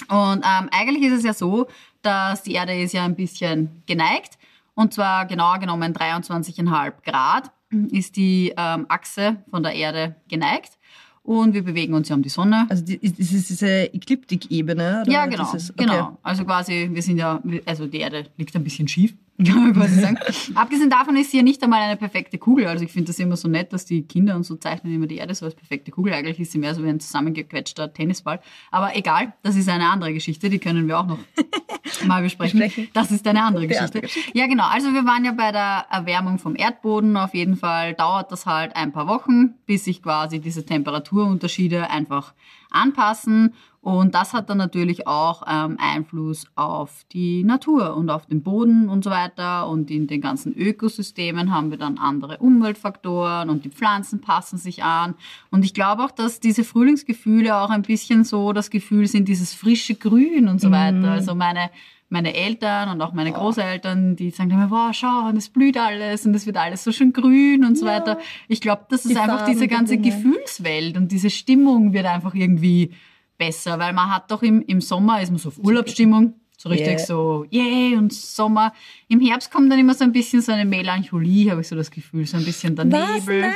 Und 0.09 0.43
ähm, 0.43 0.69
eigentlich 0.71 1.03
ist 1.03 1.19
es 1.19 1.23
ja 1.23 1.33
so, 1.33 1.67
dass 2.01 2.43
die 2.43 2.53
Erde 2.53 2.73
ist 2.79 2.93
ja 2.93 3.03
ein 3.05 3.15
bisschen 3.15 3.83
geneigt. 3.85 4.37
Und 4.73 4.93
zwar 4.93 5.25
genauer 5.25 5.59
genommen 5.59 5.93
23,5 5.93 7.01
Grad 7.03 7.51
ist 7.91 8.15
die 8.15 8.53
ähm, 8.57 8.85
Achse 8.89 9.37
von 9.49 9.63
der 9.63 9.73
Erde 9.73 10.15
geneigt. 10.27 10.77
Und 11.23 11.55
wir 11.55 11.63
bewegen 11.63 11.95
uns 11.95 12.09
ja 12.09 12.15
um 12.15 12.21
die 12.21 12.29
Sonne. 12.29 12.67
Also 12.69 12.85
die, 12.85 12.97
ist, 12.97 13.19
ist 13.19 13.49
diese 13.49 13.91
Ekliptikebene? 13.93 15.03
Ja, 15.07 15.25
genau. 15.25 15.51
Dieses, 15.51 15.71
okay. 15.71 15.85
genau. 15.85 16.17
Also 16.21 16.45
quasi, 16.45 16.89
wir 16.91 17.01
sind 17.01 17.17
ja, 17.17 17.41
also 17.65 17.87
die 17.87 17.99
Erde 17.99 18.27
liegt 18.37 18.55
ein 18.55 18.63
bisschen 18.63 18.87
schief, 18.87 19.15
quasi 19.73 19.99
sagen. 19.99 20.17
Abgesehen 20.55 20.89
davon 20.89 21.17
ist 21.17 21.31
sie 21.31 21.37
ja 21.37 21.43
nicht 21.43 21.61
einmal 21.61 21.81
eine 21.81 21.97
perfekte 21.97 22.37
Kugel. 22.37 22.67
Also 22.67 22.85
ich 22.85 22.91
finde 22.91 23.07
das 23.07 23.19
immer 23.19 23.35
so 23.35 23.47
nett, 23.47 23.73
dass 23.73 23.85
die 23.85 24.03
Kinder 24.03 24.35
und 24.35 24.43
so 24.43 24.55
zeichnen 24.55 24.93
immer 24.93 25.07
die 25.07 25.17
Erde 25.17 25.35
so 25.35 25.45
als 25.45 25.55
perfekte 25.55 25.91
Kugel. 25.91 26.13
Eigentlich 26.13 26.39
ist 26.39 26.53
sie 26.53 26.57
mehr 26.57 26.73
so 26.73 26.83
wie 26.83 26.89
ein 26.89 26.99
zusammengequetschter 26.99 27.93
Tennisball. 27.93 28.39
Aber 28.71 28.95
egal, 28.95 29.33
das 29.43 29.57
ist 29.57 29.67
eine 29.67 29.89
andere 29.89 30.13
Geschichte, 30.13 30.49
die 30.49 30.59
können 30.59 30.87
wir 30.87 30.99
auch 30.99 31.05
noch 31.05 31.19
mal 32.05 32.21
besprechen. 32.21 32.61
Besprechen. 32.61 32.89
Das 32.93 33.11
ist 33.11 33.27
eine 33.27 33.43
andere 33.43 33.67
Geschichte. 33.67 34.01
Ja, 34.33 34.47
genau. 34.47 34.67
Also 34.67 34.93
wir 34.93 35.05
waren 35.05 35.25
ja 35.25 35.33
bei 35.33 35.51
der 35.51 35.85
Erwärmung 35.91 36.39
vom 36.39 36.55
Erdboden. 36.55 37.17
Auf 37.17 37.33
jeden 37.33 37.57
Fall 37.57 37.93
dauert 37.93 38.31
das 38.31 38.45
halt 38.45 38.75
ein 38.75 38.93
paar 38.93 39.07
Wochen, 39.07 39.55
bis 39.65 39.83
sich 39.83 40.01
quasi 40.01 40.39
diese 40.39 40.65
Temperaturunterschiede 40.65 41.89
einfach 41.89 42.33
anpassen. 42.71 43.53
Und 43.85 44.15
das 44.15 44.33
hat 44.33 44.49
dann 44.49 44.57
natürlich 44.57 45.05
auch 45.05 45.43
ähm, 45.47 45.77
Einfluss 45.79 46.47
auf 46.55 47.05
die 47.11 47.43
Natur 47.43 47.95
und 47.95 48.09
auf 48.09 48.25
den 48.25 48.41
Boden 48.41 48.89
und 48.89 49.03
so 49.03 49.11
weiter. 49.11 49.69
Und 49.69 49.91
in 49.91 50.07
den 50.07 50.21
ganzen 50.21 50.57
Ökosystemen 50.57 51.53
haben 51.53 51.69
wir 51.69 51.77
dann 51.77 51.99
andere 51.99 52.39
Umweltfaktoren 52.39 53.47
und 53.47 53.63
die 53.63 53.69
Pflanzen 53.69 54.21
passen 54.21 54.57
sich 54.57 54.83
an. 54.83 55.13
Und 55.51 55.63
ich 55.63 55.75
glaube 55.75 56.03
auch, 56.03 56.09
dass 56.09 56.39
diese 56.39 56.63
Frühlingsgefühle 56.63 57.55
auch 57.55 57.69
ein 57.69 57.83
bisschen 57.83 58.23
so 58.23 58.53
das 58.53 58.71
Gefühl 58.71 59.05
sind, 59.05 59.27
dieses 59.27 59.53
frische 59.53 59.93
Grün 59.93 60.47
und 60.47 60.59
so 60.59 60.71
weiter. 60.71 61.11
Also 61.11 61.35
meine 61.35 61.69
meine 62.09 62.33
Eltern 62.33 62.89
und 62.89 63.01
auch 63.01 63.13
meine 63.13 63.31
Großeltern, 63.33 64.15
die 64.15 64.31
sagen 64.31 64.49
immer, 64.49 64.71
wow, 64.71 64.93
schau, 64.93 65.27
und 65.27 65.37
es 65.37 65.49
blüht 65.49 65.77
alles 65.77 66.25
und 66.25 66.33
es 66.35 66.45
wird 66.45 66.57
alles 66.57 66.83
so 66.83 66.91
schön 66.91 67.13
grün 67.13 67.65
und 67.65 67.77
so 67.77 67.85
weiter. 67.85 68.19
Ich 68.47 68.61
glaube, 68.61 68.85
das 68.89 69.05
ist 69.05 69.11
Die 69.11 69.17
einfach 69.17 69.39
Farben 69.39 69.53
diese 69.53 69.67
ganze. 69.67 69.97
Gefühlswelt 69.97 70.97
und 70.97 71.11
diese 71.11 71.29
Stimmung 71.29 71.93
wird 71.93 72.05
einfach 72.05 72.33
irgendwie 72.33 72.91
besser, 73.37 73.79
weil 73.79 73.93
man 73.93 74.09
hat 74.09 74.31
doch 74.31 74.41
im, 74.41 74.61
im 74.61 74.81
Sommer 74.81 75.21
ist 75.21 75.29
man 75.29 75.39
so 75.39 75.49
auf 75.49 75.57
Urlaubsstimmung, 75.57 76.35
so 76.57 76.69
richtig 76.69 76.97
Yeah. 76.97 77.05
so, 77.05 77.45
yay, 77.49 77.95
und 77.95 78.13
Sommer. 78.13 78.73
Im 79.07 79.19
Herbst 79.19 79.51
kommt 79.51 79.71
dann 79.71 79.79
immer 79.79 79.93
so 79.93 80.03
ein 80.03 80.11
bisschen 80.11 80.41
so 80.41 80.51
eine 80.51 80.65
Melancholie, 80.65 81.51
habe 81.51 81.61
ich 81.61 81.67
so 81.67 81.75
das 81.75 81.91
Gefühl, 81.91 82.25
so 82.25 82.37
ein 82.37 82.45
bisschen 82.45 82.75
der 82.75 82.91
Was? 82.91 83.25
Nebel. 83.25 83.41
Nein! 83.41 83.53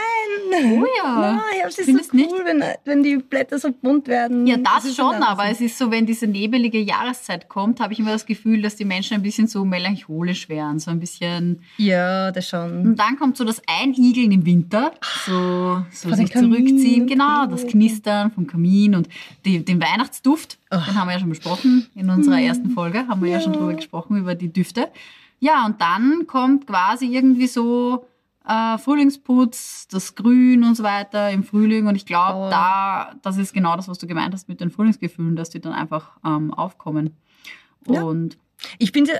Oh 0.51 0.85
ja. 0.97 1.33
Nein, 1.33 1.41
Herbst 1.59 1.79
ist 1.79 1.85
Findest 1.85 2.11
so 2.11 2.17
nicht? 2.17 2.31
cool, 2.31 2.41
wenn, 2.43 2.63
wenn 2.85 3.03
die 3.03 3.17
Blätter 3.17 3.59
so 3.59 3.71
bunt 3.71 4.07
werden. 4.07 4.45
Ja, 4.47 4.57
das 4.57 4.85
ist 4.85 4.95
schon, 4.95 5.15
aber 5.15 5.45
es 5.49 5.61
ist 5.61 5.77
so, 5.77 5.91
wenn 5.91 6.05
diese 6.05 6.27
nebelige 6.27 6.79
Jahreszeit 6.79 7.49
kommt, 7.49 7.79
habe 7.79 7.93
ich 7.93 7.99
immer 7.99 8.11
das 8.11 8.25
Gefühl, 8.25 8.61
dass 8.61 8.75
die 8.75 8.85
Menschen 8.85 9.15
ein 9.15 9.23
bisschen 9.23 9.47
so 9.47 9.65
melancholisch 9.65 10.49
werden, 10.49 10.79
so 10.79 10.91
ein 10.91 10.99
bisschen. 10.99 11.61
Ja, 11.77 12.31
das 12.31 12.47
schon. 12.47 12.81
Und 12.81 12.95
dann 12.95 13.17
kommt 13.17 13.37
so 13.37 13.43
das 13.43 13.61
Einigeln 13.67 14.31
im 14.31 14.45
Winter, 14.45 14.93
so, 15.25 15.83
so 15.91 16.13
sich 16.13 16.31
Kamin 16.31 16.51
zurückziehen, 16.51 17.07
genau, 17.07 17.45
das 17.45 17.65
Knistern 17.67 18.31
vom 18.31 18.47
Kamin 18.47 18.95
und 18.95 19.09
die, 19.45 19.63
den 19.63 19.81
Weihnachtsduft, 19.81 20.57
den 20.71 20.95
haben 20.95 21.07
wir 21.07 21.13
ja 21.13 21.19
schon 21.19 21.29
besprochen 21.29 21.87
in 21.95 22.09
unserer 22.09 22.39
ersten 22.39 22.71
Folge, 22.71 23.07
haben 23.07 23.23
wir 23.23 23.31
ja. 23.31 23.41
schon 23.41 23.53
drüber 23.53 23.73
gesprochen, 23.73 24.17
über 24.17 24.35
die 24.35 24.51
Düfte. 24.51 24.89
Ja, 25.39 25.65
und 25.65 25.79
dann 25.79 26.27
kommt 26.27 26.67
quasi 26.67 27.05
irgendwie 27.05 27.47
so 27.47 28.05
äh, 28.49 28.77
Frühlingsputz, 28.79 29.87
das 29.89 30.15
Grün 30.15 30.63
und 30.63 30.75
so 30.75 30.83
weiter 30.83 31.29
im 31.31 31.43
Frühling. 31.43 31.87
Und 31.87 31.95
ich 31.95 32.05
glaube, 32.05 32.47
Oh. 32.47 32.49
da, 32.49 33.13
das 33.21 33.37
ist 33.37 33.53
genau 33.53 33.75
das, 33.75 33.87
was 33.87 33.97
du 33.99 34.07
gemeint 34.07 34.33
hast 34.33 34.49
mit 34.49 34.59
den 34.59 34.71
Frühlingsgefühlen, 34.71 35.35
dass 35.35 35.49
die 35.49 35.59
dann 35.61 35.73
einfach 35.73 36.11
ähm, 36.25 36.53
aufkommen. 36.53 37.15
Ja. 37.87 38.01
Und 38.03 38.37
Ich 38.77 38.91
finde, 38.91 39.13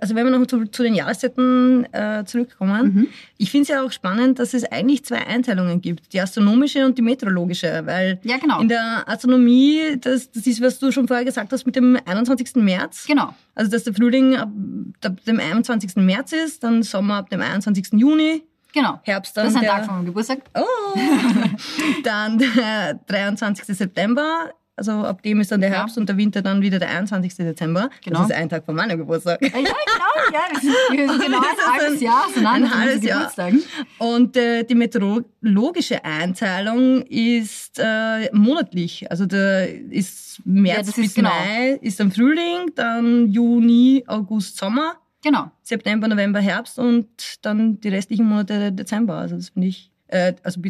also 0.00 0.16
wenn 0.16 0.26
wir 0.26 0.36
noch 0.36 0.44
zu, 0.46 0.64
zu 0.66 0.82
den 0.82 0.94
Jahreszeiten 0.94 1.84
äh, 1.94 2.24
zurückkommen, 2.24 2.92
Mhm. 2.94 3.06
ich 3.38 3.48
finde 3.52 3.62
es 3.62 3.68
ja 3.68 3.84
auch 3.84 3.92
spannend, 3.92 4.40
dass 4.40 4.52
es 4.52 4.64
eigentlich 4.64 5.04
zwei 5.04 5.24
Einteilungen 5.24 5.80
gibt, 5.80 6.12
die 6.12 6.20
astronomische 6.20 6.84
und 6.84 6.98
die 6.98 7.02
meteorologische, 7.02 7.82
weil 7.84 8.18
ja, 8.24 8.38
genau. 8.38 8.60
in 8.60 8.66
der 8.68 9.04
Astronomie, 9.08 9.96
das, 10.00 10.32
das 10.32 10.44
ist, 10.44 10.60
was 10.60 10.80
du 10.80 10.90
schon 10.90 11.06
vorher 11.06 11.24
gesagt 11.24 11.52
hast, 11.52 11.66
mit 11.66 11.76
dem 11.76 11.96
21. 12.04 12.56
März, 12.56 13.06
Genau. 13.06 13.32
also 13.54 13.70
dass 13.70 13.84
der 13.84 13.94
Frühling 13.94 14.34
ab, 14.36 14.50
ab 15.04 15.24
dem 15.24 15.38
21. 15.38 15.94
März 15.96 16.32
ist, 16.32 16.64
dann 16.64 16.82
Sommer 16.82 17.14
ab 17.18 17.30
dem 17.30 17.40
21. 17.42 17.90
Juni, 17.92 18.42
Genau. 18.72 19.00
Herbst 19.02 19.36
dann 19.36 19.44
Das 19.44 19.52
ist 19.54 19.58
ein 19.58 19.62
der, 19.64 19.70
Tag 19.72 19.84
von 19.86 19.94
meinem 19.96 20.06
Geburtstag. 20.06 20.38
Oh! 20.54 20.98
dann 22.04 22.38
der 22.38 22.94
23. 23.06 23.64
September, 23.76 24.50
also 24.76 24.92
ab 24.92 25.22
dem 25.22 25.40
ist 25.40 25.52
dann 25.52 25.60
der 25.60 25.70
Ja. 25.70 25.76
Herbst 25.78 25.98
und 25.98 26.08
der 26.08 26.16
Winter 26.16 26.40
dann 26.40 26.62
wieder 26.62 26.78
der 26.78 26.88
21. 26.90 27.34
Dezember. 27.36 27.90
Genau. 28.02 28.20
Das 28.20 28.30
ist 28.30 28.34
ein 28.36 28.48
Tag 28.48 28.64
von 28.64 28.74
meinem 28.74 28.96
Geburtstag. 28.98 29.40
Ja, 29.42 29.48
genau, 29.48 29.68
ja. 30.32 30.40
Wir 30.52 30.60
sind, 30.60 30.74
wir 30.92 31.08
sind 31.10 31.22
genau 31.22 31.40
Das 31.40 31.48
ein 31.48 31.56
ist 31.58 31.80
halbes 31.82 31.98
ein- 31.98 32.04
Jahr 32.04 32.26
auseinander 32.26 32.66
ein 32.72 32.80
halbes 32.80 33.04
Jahr. 33.04 33.18
Geburtstagen. 33.18 33.62
Und 33.98 34.36
äh, 34.36 34.64
die 34.64 34.74
meteorologische 34.74 36.02
Einteilung 36.04 37.02
ist 37.02 37.78
äh, 37.78 38.30
monatlich. 38.34 39.10
Also 39.10 39.26
da 39.26 39.64
ist 39.64 40.40
März 40.46 40.76
Ja, 40.78 40.82
das 40.84 40.94
bis 40.94 41.06
ist 41.08 41.14
genau. 41.14 41.28
Mai 41.30 41.78
ist 41.82 42.00
dann 42.00 42.10
Frühling, 42.10 42.70
dann 42.74 43.28
Juni, 43.28 44.02
August, 44.06 44.56
Sommer, 44.56 44.94
Genau. 45.22 45.50
September, 45.62 46.08
November, 46.08 46.40
Herbst 46.40 46.78
und 46.78 47.08
dann 47.42 47.80
die 47.80 47.88
restlichen 47.88 48.26
Monate 48.26 48.72
Dezember. 48.72 49.14
Also 49.16 49.36
das 49.36 49.50
finde 49.50 49.68
ich, 49.68 49.90
äh, 50.08 50.34
also 50.42 50.60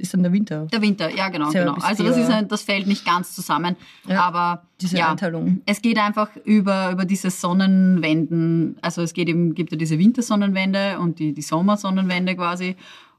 ist 0.00 0.14
dann 0.14 0.22
der 0.22 0.32
Winter. 0.32 0.66
Der 0.66 0.80
Winter, 0.80 1.14
ja 1.14 1.28
genau, 1.28 1.50
genau. 1.50 1.74
Also 1.74 2.04
das 2.04 2.16
ist 2.16 2.30
ein, 2.30 2.48
das 2.48 2.62
fällt 2.62 2.86
nicht 2.86 3.04
ganz 3.04 3.34
zusammen, 3.34 3.76
Ja, 4.06 4.22
aber 4.22 4.66
Diese 4.80 4.96
ja, 4.96 5.10
Einteilung. 5.10 5.60
es 5.66 5.82
geht 5.82 5.98
einfach 5.98 6.30
über 6.44 6.90
über 6.92 7.04
diese 7.04 7.30
Sonnenwenden. 7.30 8.76
Also 8.80 9.02
es 9.02 9.12
geht 9.12 9.28
eben 9.28 9.54
gibt 9.54 9.72
ja 9.72 9.76
diese 9.76 9.98
Wintersonnenwende 9.98 10.98
und 10.98 11.18
die 11.18 11.32
die 11.34 11.42
Sommersonnenwende 11.42 12.34
quasi. 12.34 12.76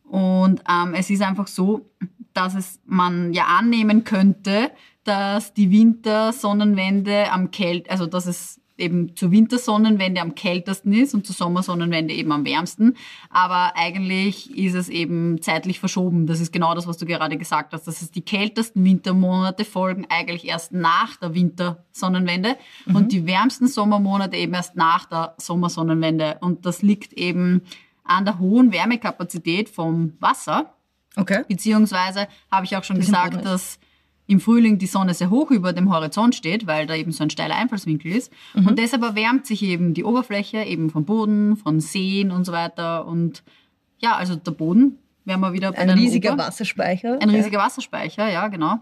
Und 0.09 0.61
ähm, 0.69 0.93
es 0.93 1.09
ist 1.09 1.21
einfach 1.21 1.47
so, 1.47 1.85
dass 2.33 2.55
es 2.55 2.79
man 2.85 3.33
ja 3.33 3.45
annehmen 3.45 4.03
könnte, 4.03 4.71
dass 5.03 5.53
die 5.53 5.71
Wintersonnenwende 5.71 7.31
am 7.31 7.51
kält, 7.51 7.89
also 7.89 8.05
dass 8.07 8.25
es 8.25 8.60
eben 8.81 9.15
zur 9.15 9.31
Wintersonnenwende 9.31 10.19
am 10.21 10.35
kältesten 10.35 10.91
ist 10.93 11.13
und 11.13 11.25
zur 11.25 11.35
Sommersonnenwende 11.35 12.13
eben 12.13 12.31
am 12.31 12.45
wärmsten. 12.45 12.97
Aber 13.29 13.73
eigentlich 13.75 14.57
ist 14.57 14.75
es 14.75 14.89
eben 14.89 15.41
zeitlich 15.41 15.79
verschoben. 15.79 16.27
Das 16.27 16.39
ist 16.41 16.51
genau 16.51 16.75
das, 16.75 16.87
was 16.87 16.97
du 16.97 17.05
gerade 17.05 17.37
gesagt 17.37 17.73
hast. 17.73 17.87
Das 17.87 18.01
ist 18.01 18.15
die 18.15 18.21
kältesten 18.21 18.83
Wintermonate 18.83 19.63
folgen 19.63 20.05
eigentlich 20.09 20.47
erst 20.47 20.73
nach 20.73 21.15
der 21.17 21.33
Wintersonnenwende 21.33 22.57
und 22.93 23.11
die 23.11 23.25
wärmsten 23.25 23.67
Sommermonate 23.67 24.35
eben 24.35 24.53
erst 24.53 24.75
nach 24.75 25.05
der 25.05 25.35
Sommersonnenwende. 25.37 26.37
Und 26.41 26.65
das 26.65 26.81
liegt 26.81 27.13
eben 27.13 27.61
an 28.03 28.25
der 28.25 28.39
hohen 28.39 28.71
Wärmekapazität 28.71 29.69
vom 29.69 30.13
Wasser. 30.19 30.73
Okay. 31.15 31.43
Beziehungsweise 31.47 32.27
habe 32.51 32.65
ich 32.65 32.75
auch 32.75 32.83
schon 32.83 32.97
Das 32.97 33.05
gesagt, 33.05 33.45
dass 33.45 33.79
im 34.31 34.39
Frühling 34.39 34.77
die 34.77 34.87
Sonne 34.87 35.13
sehr 35.13 35.29
hoch 35.29 35.51
über 35.51 35.73
dem 35.73 35.91
Horizont 35.93 36.35
steht, 36.35 36.65
weil 36.67 36.87
da 36.87 36.95
eben 36.95 37.11
so 37.11 37.23
ein 37.23 37.29
steiler 37.29 37.55
Einfallswinkel 37.55 38.11
ist. 38.15 38.31
Mhm. 38.53 38.67
Und 38.67 38.79
deshalb 38.79 39.03
erwärmt 39.03 39.45
sich 39.45 39.61
eben 39.63 39.93
die 39.93 40.03
Oberfläche, 40.03 40.63
eben 40.63 40.89
vom 40.89 41.05
Boden, 41.05 41.57
von 41.57 41.79
Seen 41.79 42.31
und 42.31 42.45
so 42.45 42.51
weiter. 42.51 43.05
Und 43.05 43.43
ja, 43.99 44.15
also 44.15 44.35
der 44.35 44.51
Boden, 44.51 44.97
wären 45.25 45.39
wir 45.41 45.53
wieder 45.53 45.71
bei 45.71 45.79
Ein 45.79 45.89
riesiger 45.91 46.33
Ober- 46.33 46.47
Wasserspeicher. 46.47 47.19
Ein 47.21 47.29
riesiger 47.29 47.59
Wasserspeicher, 47.59 48.29
ja, 48.31 48.47
genau. 48.47 48.79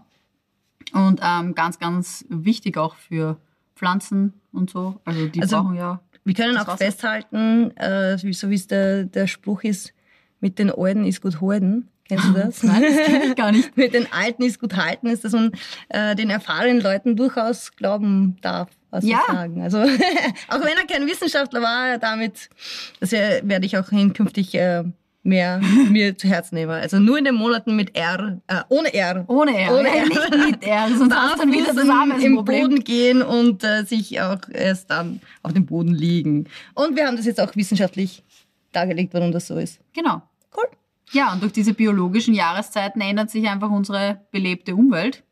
Und 0.92 1.20
ähm, 1.22 1.54
ganz, 1.54 1.78
ganz 1.78 2.24
wichtig 2.28 2.76
auch 2.78 2.94
für 2.94 3.36
Pflanzen 3.76 4.32
und 4.52 4.70
so. 4.70 5.00
Also 5.04 5.26
die 5.26 5.42
Also- 5.42 5.56
brauchen 5.62 5.76
ja. 5.76 6.00
Wir 6.24 6.34
können 6.34 6.56
auch 6.58 6.66
Wasser. 6.66 6.84
festhalten, 6.84 7.70
äh, 7.76 8.16
so 8.18 8.50
wie 8.50 8.54
es 8.54 8.66
der, 8.66 9.04
der 9.04 9.26
Spruch 9.26 9.62
ist, 9.64 9.94
mit 10.40 10.58
den 10.58 10.70
Alten 10.70 11.04
ist 11.06 11.22
gut 11.22 11.40
halten. 11.40 11.88
Kennst 12.10 12.28
du 12.28 12.32
das? 12.32 12.62
Nein, 12.64 12.82
das 12.82 13.06
kenn 13.06 13.22
ich 13.30 13.36
gar 13.36 13.52
nicht. 13.52 13.76
mit 13.76 13.94
den 13.94 14.06
Alten 14.12 14.42
ist 14.42 14.58
gut 14.60 14.76
halten, 14.76 15.06
ist, 15.06 15.24
dass 15.24 15.32
man 15.32 15.52
äh, 15.88 16.14
den 16.16 16.28
erfahrenen 16.28 16.80
Leuten 16.82 17.14
durchaus 17.16 17.70
glauben 17.76 18.36
darf, 18.42 18.68
was 18.90 19.04
Ja. 19.04 19.20
sie 19.28 19.32
sagen. 19.34 19.62
Also 19.62 19.78
auch 20.48 20.60
wenn 20.60 20.76
er 20.76 20.86
kein 20.88 21.06
Wissenschaftler 21.06 21.62
war, 21.62 21.98
damit 21.98 22.50
das 22.98 23.12
werde 23.12 23.64
ich 23.64 23.78
auch 23.78 23.88
hinkünftig 23.90 24.54
äh, 24.56 24.82
mehr 25.22 25.60
mir 25.90 26.18
zu 26.18 26.26
Herzen 26.26 26.56
nehmen. 26.56 26.72
Also 26.72 26.98
nur 26.98 27.16
in 27.18 27.24
den 27.26 27.36
Monaten 27.36 27.76
mit 27.76 27.96
R, 27.96 28.40
äh, 28.48 28.56
ohne 28.70 28.92
R. 28.92 29.24
Ohne 29.28 29.56
R, 29.56 29.72
Ohne 29.78 29.88
ja, 29.88 29.94
R. 29.94 30.06
nicht 30.08 30.30
mit 30.50 30.66
R, 30.66 30.88
sonst 30.96 31.14
hast 31.14 31.34
du 31.36 31.38
dann 31.40 31.52
wieder 31.52 31.74
zusammen 31.74 32.20
im 32.20 32.34
Problem. 32.36 32.62
Boden 32.68 32.84
gehen 32.84 33.22
und 33.22 33.62
äh, 33.62 33.84
sich 33.84 34.20
auch 34.20 34.40
erst 34.52 34.90
dann 34.90 35.20
auf 35.42 35.52
dem 35.52 35.64
Boden 35.66 35.94
liegen. 35.94 36.48
Und 36.74 36.96
wir 36.96 37.06
haben 37.06 37.16
das 37.16 37.26
jetzt 37.26 37.40
auch 37.40 37.54
wissenschaftlich 37.54 38.24
dargelegt, 38.72 39.14
warum 39.14 39.30
das 39.30 39.46
so 39.46 39.56
ist. 39.58 39.78
Genau. 39.92 40.22
Cool. 40.56 40.64
Ja, 41.12 41.32
und 41.32 41.42
durch 41.42 41.52
diese 41.52 41.74
biologischen 41.74 42.34
Jahreszeiten 42.34 43.00
ändert 43.00 43.30
sich 43.30 43.48
einfach 43.48 43.70
unsere 43.70 44.20
belebte 44.30 44.74
Umwelt. 44.74 45.24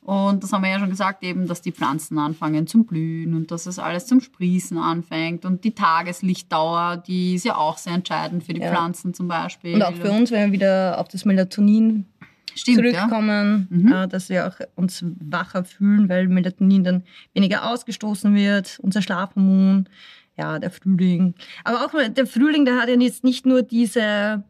Und 0.00 0.42
das 0.42 0.52
haben 0.52 0.62
wir 0.64 0.70
ja 0.70 0.80
schon 0.80 0.90
gesagt, 0.90 1.22
eben, 1.22 1.46
dass 1.46 1.62
die 1.62 1.70
Pflanzen 1.70 2.18
anfangen 2.18 2.66
zum 2.66 2.86
Blühen 2.86 3.34
und 3.34 3.52
dass 3.52 3.66
es 3.66 3.78
alles 3.78 4.06
zum 4.06 4.20
Sprießen 4.20 4.76
anfängt. 4.76 5.44
Und 5.44 5.62
die 5.62 5.74
Tageslichtdauer, 5.76 6.96
die 7.06 7.34
ist 7.36 7.44
ja 7.44 7.56
auch 7.56 7.78
sehr 7.78 7.94
entscheidend 7.94 8.42
für 8.42 8.52
die 8.52 8.60
Ja. 8.60 8.70
Pflanzen 8.72 9.14
zum 9.14 9.28
Beispiel. 9.28 9.74
Und 9.74 9.82
auch 9.82 9.94
für 9.94 10.10
uns, 10.10 10.32
wenn 10.32 10.46
wir 10.46 10.52
wieder 10.52 10.98
auf 10.98 11.06
das 11.06 11.24
Melatonin 11.24 12.06
Stimmt, 12.54 12.78
ja. 12.84 12.92
zurückkommen, 12.92 13.68
Mhm. 13.70 13.92
äh, 13.92 14.08
dass 14.08 14.28
wir 14.28 14.48
auch 14.48 14.56
uns 14.74 15.04
wacher 15.20 15.64
fühlen, 15.64 16.08
weil 16.08 16.26
Melatonin 16.28 16.82
dann 16.82 17.04
weniger 17.32 17.70
ausgestoßen 17.70 18.34
wird, 18.34 18.78
unser 18.82 19.02
Schlafhormon, 19.02 19.88
ja, 20.36 20.58
der 20.58 20.70
Frühling. 20.72 21.34
Aber 21.62 21.84
auch 21.86 21.92
der 22.10 22.26
Frühling, 22.26 22.64
der 22.64 22.76
hat 22.80 22.88
ja 22.88 22.96
jetzt 22.98 23.22
nicht 23.22 23.46
nur 23.46 23.62
diese 23.62 24.42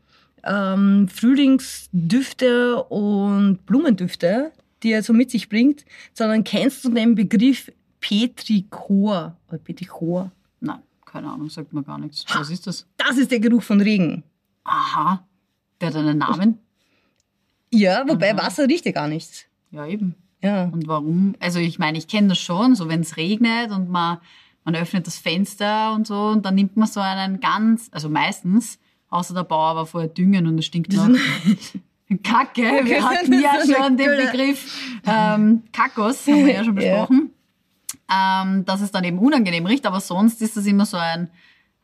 ähm, 0.45 1.09
Frühlingsdüfte 1.09 2.83
und 2.85 3.65
Blumendüfte, 3.67 4.53
die 4.83 4.93
er 4.93 5.03
so 5.03 5.13
mit 5.13 5.31
sich 5.31 5.49
bringt, 5.49 5.85
sondern 6.13 6.45
kennst 6.45 6.85
du 6.85 6.91
den 6.91 7.15
Begriff 7.15 7.71
Petrichor 8.01 9.37
oder 9.49 9.59
Petrichor? 9.59 10.31
Nein, 10.61 10.81
keine 11.05 11.29
Ahnung, 11.31 11.49
sagt 11.51 11.73
mir 11.73 11.83
gar 11.83 11.99
nichts. 11.99 12.25
Was 12.35 12.51
ist 12.51 12.67
das? 12.67 12.87
Das 12.97 13.17
ist 13.17 13.31
der 13.31 13.41
Geruch 13.41 13.63
von 13.63 13.81
Regen. 13.81 14.23
Aha, 14.65 15.25
der 15.81 15.89
hat 15.89 15.97
einen 15.97 16.19
Namen? 16.19 16.59
Ja, 17.73 18.05
wobei 18.09 18.33
Mhm. 18.33 18.39
Wasser 18.39 18.69
riecht 18.69 18.85
ja 18.87 18.93
gar 18.93 19.09
nichts. 19.09 19.45
Ja, 19.71 19.87
eben. 19.87 20.15
Ja. 20.43 20.65
Und 20.65 20.87
warum? 20.89 21.35
Also 21.41 21.59
ich 21.61 21.79
meine, 21.79 21.97
ich 21.99 22.09
kenne 22.09 22.29
das 22.29 22.39
schon, 22.39 22.75
so 22.75 22.89
wenn 22.89 23.01
es 23.01 23.17
regnet 23.17 23.71
und 23.71 23.89
man, 23.89 24.19
man 24.65 24.75
öffnet 24.75 25.07
das 25.07 25.19
Fenster 25.19 25.93
und 25.95 26.07
so 26.07 26.27
und 26.29 26.45
dann 26.45 26.55
nimmt 26.57 26.77
man 26.77 26.89
so 26.89 27.01
einen 27.01 27.41
ganz, 27.41 27.89
also 27.93 28.09
meistens, 28.09 28.79
außer 29.13 29.35
der 29.35 29.45
Bauer 29.45 29.77
war 29.77 29.87
vorher 29.87 30.09
düngen 30.09 30.47
und 30.47 30.59
es 30.59 30.67
stinkt 30.67 30.93
noch. 30.93 31.09
Kacke, 32.23 32.63
wir 32.85 33.03
hatten 33.09 33.33
ja 33.41 33.53
schon 33.65 33.97
den 33.97 34.11
Begriff 34.17 35.01
ähm, 35.07 35.63
Kakos, 35.73 36.27
haben 36.27 36.45
wir 36.47 36.53
ja 36.55 36.65
schon 36.65 36.75
besprochen, 36.75 37.31
ähm, 38.13 38.65
dass 38.67 38.83
es 38.83 38.91
dann 38.91 39.05
eben 39.05 39.19
unangenehm 39.19 39.65
riecht, 39.65 39.87
aber 39.87 40.01
sonst 40.01 40.43
ist 40.43 40.57
das 40.57 40.67
immer 40.67 40.85
so 40.85 40.99
ein 40.99 41.31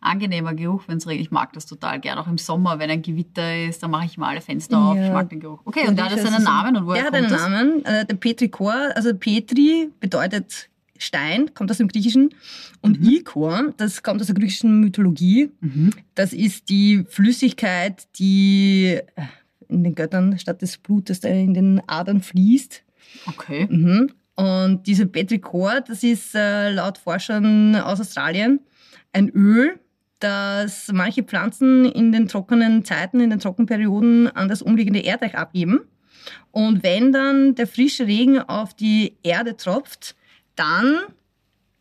angenehmer 0.01 0.53
Geruch, 0.55 0.83
wenn 0.87 0.99
es 0.99 1.07
regnet. 1.09 1.27
Ich 1.27 1.31
mag 1.33 1.53
das 1.55 1.65
total 1.67 1.99
gern, 1.99 2.19
auch 2.19 2.27
im 2.27 2.37
Sommer, 2.39 2.79
wenn 2.79 2.91
ein 2.91 3.03
Gewitter 3.03 3.65
ist, 3.65 3.83
dann 3.83 3.91
mache 3.91 4.05
ich 4.05 4.19
mal 4.19 4.29
alle 4.29 4.41
Fenster 4.43 4.79
auf. 4.79 4.97
Ja. 4.97 5.07
Ich 5.07 5.13
mag 5.13 5.29
den 5.31 5.41
Geruch. 5.41 5.61
Okay, 5.65 5.89
und 5.89 5.97
der 5.97 6.05
hat 6.05 6.13
jetzt 6.13 6.25
Das 6.25 6.29
einen 6.31 6.41
ist 6.43 6.47
so- 6.47 6.53
Namen 6.53 6.77
und 6.77 6.87
woher 6.87 7.03
Der 7.03 7.07
hat 7.07 7.15
einen 7.15 7.29
das? 7.31 7.41
Namen, 7.49 7.85
äh, 7.87 8.05
der 8.05 8.15
Petrichor. 8.15 8.75
Also 8.95 9.15
Petri 9.15 9.91
bedeutet 9.99 10.69
Stein, 10.99 11.55
kommt 11.55 11.71
aus 11.71 11.79
dem 11.79 11.89
Griechischen. 11.89 12.35
Und 12.81 13.01
Mhm. 13.01 13.09
Ikor, 13.09 13.75
das 13.77 14.03
kommt 14.03 14.21
aus 14.21 14.27
der 14.27 14.37
griechischen 14.37 14.81
Mythologie. 14.81 15.51
Mhm. 15.61 15.91
Das 16.15 16.33
ist 16.33 16.69
die 16.69 17.05
Flüssigkeit, 17.09 18.07
die 18.19 18.99
äh, 19.17 19.23
in 19.69 19.85
den 19.85 19.95
Göttern 19.95 20.39
statt 20.39 20.63
des 20.63 20.79
Blutes 20.79 21.21
in 21.21 21.55
den 21.55 21.83
Adern 21.87 22.21
fließt. 22.23 22.83
Okay. 23.27 23.67
Mhm. 23.71 24.11
Und 24.35 24.87
diese 24.87 25.07
Petrichor, 25.07 25.81
das 25.81 26.03
ist 26.03 26.35
äh, 26.35 26.71
laut 26.71 26.99
Forschern 26.99 27.75
aus 27.77 28.01
Australien 28.01 28.61
ein 29.13 29.29
Öl, 29.31 29.81
das 30.21 30.91
manche 30.93 31.23
Pflanzen 31.23 31.85
in 31.85 32.13
den 32.13 32.29
trockenen 32.29 32.85
Zeiten, 32.85 33.21
in 33.21 33.31
den 33.31 33.41
Trockenperioden 33.41 34.29
an 34.29 34.49
das 34.49 34.63
umliegende 34.63 35.01
Erdreich 35.01 35.37
abgeben. 35.37 35.81
Und 36.51 36.83
wenn 36.83 37.13
dann 37.13 37.55
der 37.55 37.67
frische 37.67 38.07
Regen 38.07 38.39
auf 38.41 38.75
die 38.75 39.17
Erde 39.23 39.57
tropft, 39.57 40.15
dann 40.59 40.97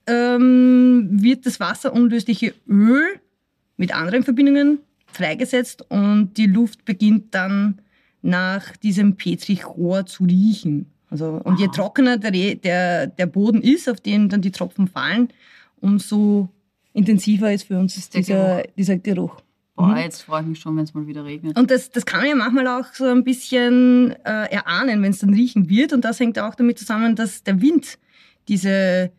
ähm, 0.07 1.09
wird 1.11 1.45
das 1.45 1.59
wasserunlösliche 1.59 2.53
Öl 2.67 3.03
mit 3.75 3.93
anderen 3.95 4.23
Verbindungen 4.23 4.79
freigesetzt 5.07 5.83
und 5.89 6.33
die 6.37 6.47
Luft 6.47 6.85
beginnt 6.85 7.33
dann 7.33 7.79
nach 8.21 8.75
diesem 8.77 9.15
Petrichor 9.15 10.05
zu 10.05 10.23
riechen. 10.23 10.87
Also, 11.09 11.39
und 11.43 11.59
je 11.59 11.65
Aha. 11.67 11.71
trockener 11.73 12.17
der, 12.17 12.31
der, 12.55 13.07
der 13.07 13.25
Boden 13.25 13.61
ist, 13.61 13.89
auf 13.89 14.01
den 14.01 14.27
dann 14.29 14.41
die 14.41 14.51
Tropfen 14.51 14.87
fallen, 14.87 15.29
umso 15.79 16.49
intensiver 16.93 17.53
ist 17.53 17.63
für 17.67 17.77
uns 17.77 17.95
Ist 17.95 18.13
dieser, 18.15 18.63
dieser 18.77 18.97
Geruch. 18.97 19.41
Boah, 19.75 19.89
Mhm. 19.89 19.97
jetzt 19.97 20.23
freue 20.23 20.41
ich 20.41 20.47
mich 20.47 20.59
schon, 20.59 20.75
wenn 20.75 20.83
es 20.83 20.93
mal 20.95 21.05
wieder 21.05 21.23
regnet. 21.23 21.57
Und 21.57 21.69
das, 21.69 21.91
das 21.91 22.05
kann 22.05 22.21
man 22.21 22.29
ja 22.29 22.35
manchmal 22.35 22.67
auch 22.67 22.91
so 22.93 23.05
ein 23.05 23.23
bisschen 23.23 24.11
äh, 24.25 24.51
erahnen, 24.51 25.03
wenn 25.03 25.11
es 25.11 25.19
dann 25.19 25.33
riechen 25.33 25.69
wird. 25.69 25.93
Und 25.93 26.03
das 26.03 26.19
hängt 26.19 26.39
auch 26.39 26.55
damit 26.55 26.79
zusammen, 26.79 27.15
dass 27.15 27.43
der 27.43 27.61
Wind 27.61 27.99
diese 28.47 29.11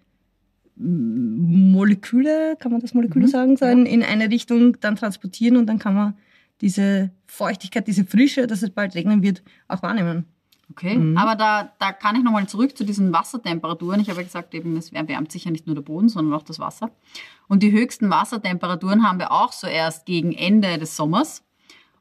mm, 0.77 1.73
Moleküle, 1.73 2.57
kann 2.59 2.73
man 2.73 2.81
das 2.81 2.95
Moleküle 2.95 3.27
Mhm, 3.27 3.31
sagen, 3.31 3.57
so 3.57 3.64
ja. 3.64 3.73
in, 3.73 3.87
in 3.87 4.03
eine 4.03 4.31
Richtung 4.31 4.79
dann 4.81 4.97
transportieren 4.97 5.57
und 5.57 5.67
dann 5.67 5.79
kann 5.79 5.95
man 5.95 6.17
diese 6.61 7.11
Feuchtigkeit, 7.27 7.87
diese 7.87 8.05
Frische, 8.05 8.47
dass 8.47 8.62
es 8.62 8.71
bald 8.71 8.95
regnen 8.95 9.23
wird, 9.23 9.43
auch 9.69 9.83
wahrnehmen. 9.83 10.25
Okay, 10.71 10.99
Mhm. 10.99 11.17
aber 11.17 11.35
da, 11.35 11.73
da 11.79 11.93
kann 11.93 12.14
ich 12.17 12.23
nochmal 12.23 12.47
zurück 12.47 12.77
zu 12.77 12.85
diesen 12.85 13.11
Wassertemperaturen. 13.12 14.01
Ich 14.01 14.11
habe 14.11 14.21
ja 14.21 14.25
gesagt, 14.27 14.53
eben, 14.55 14.77
es 14.77 14.93
erwärmt 14.93 15.33
sich 15.33 15.45
ja 15.47 15.51
nicht 15.51 15.67
nur 15.67 15.75
der 15.75 15.83
Boden, 15.83 16.11
sondern 16.11 16.35
auch 16.35 16.43
das 16.43 16.59
Wasser. 16.59 16.91
Und 17.49 17.62
die 17.62 17.73
höchsten 17.73 18.11
Wassertemperaturen 18.11 19.03
haben 19.09 19.19
wir 19.19 19.33
auch 19.33 19.53
so 19.53 19.67
erst 19.67 20.05
gegen 20.05 20.33
Ende 20.33 20.77
des 20.77 20.95
Sommers. 20.95 21.43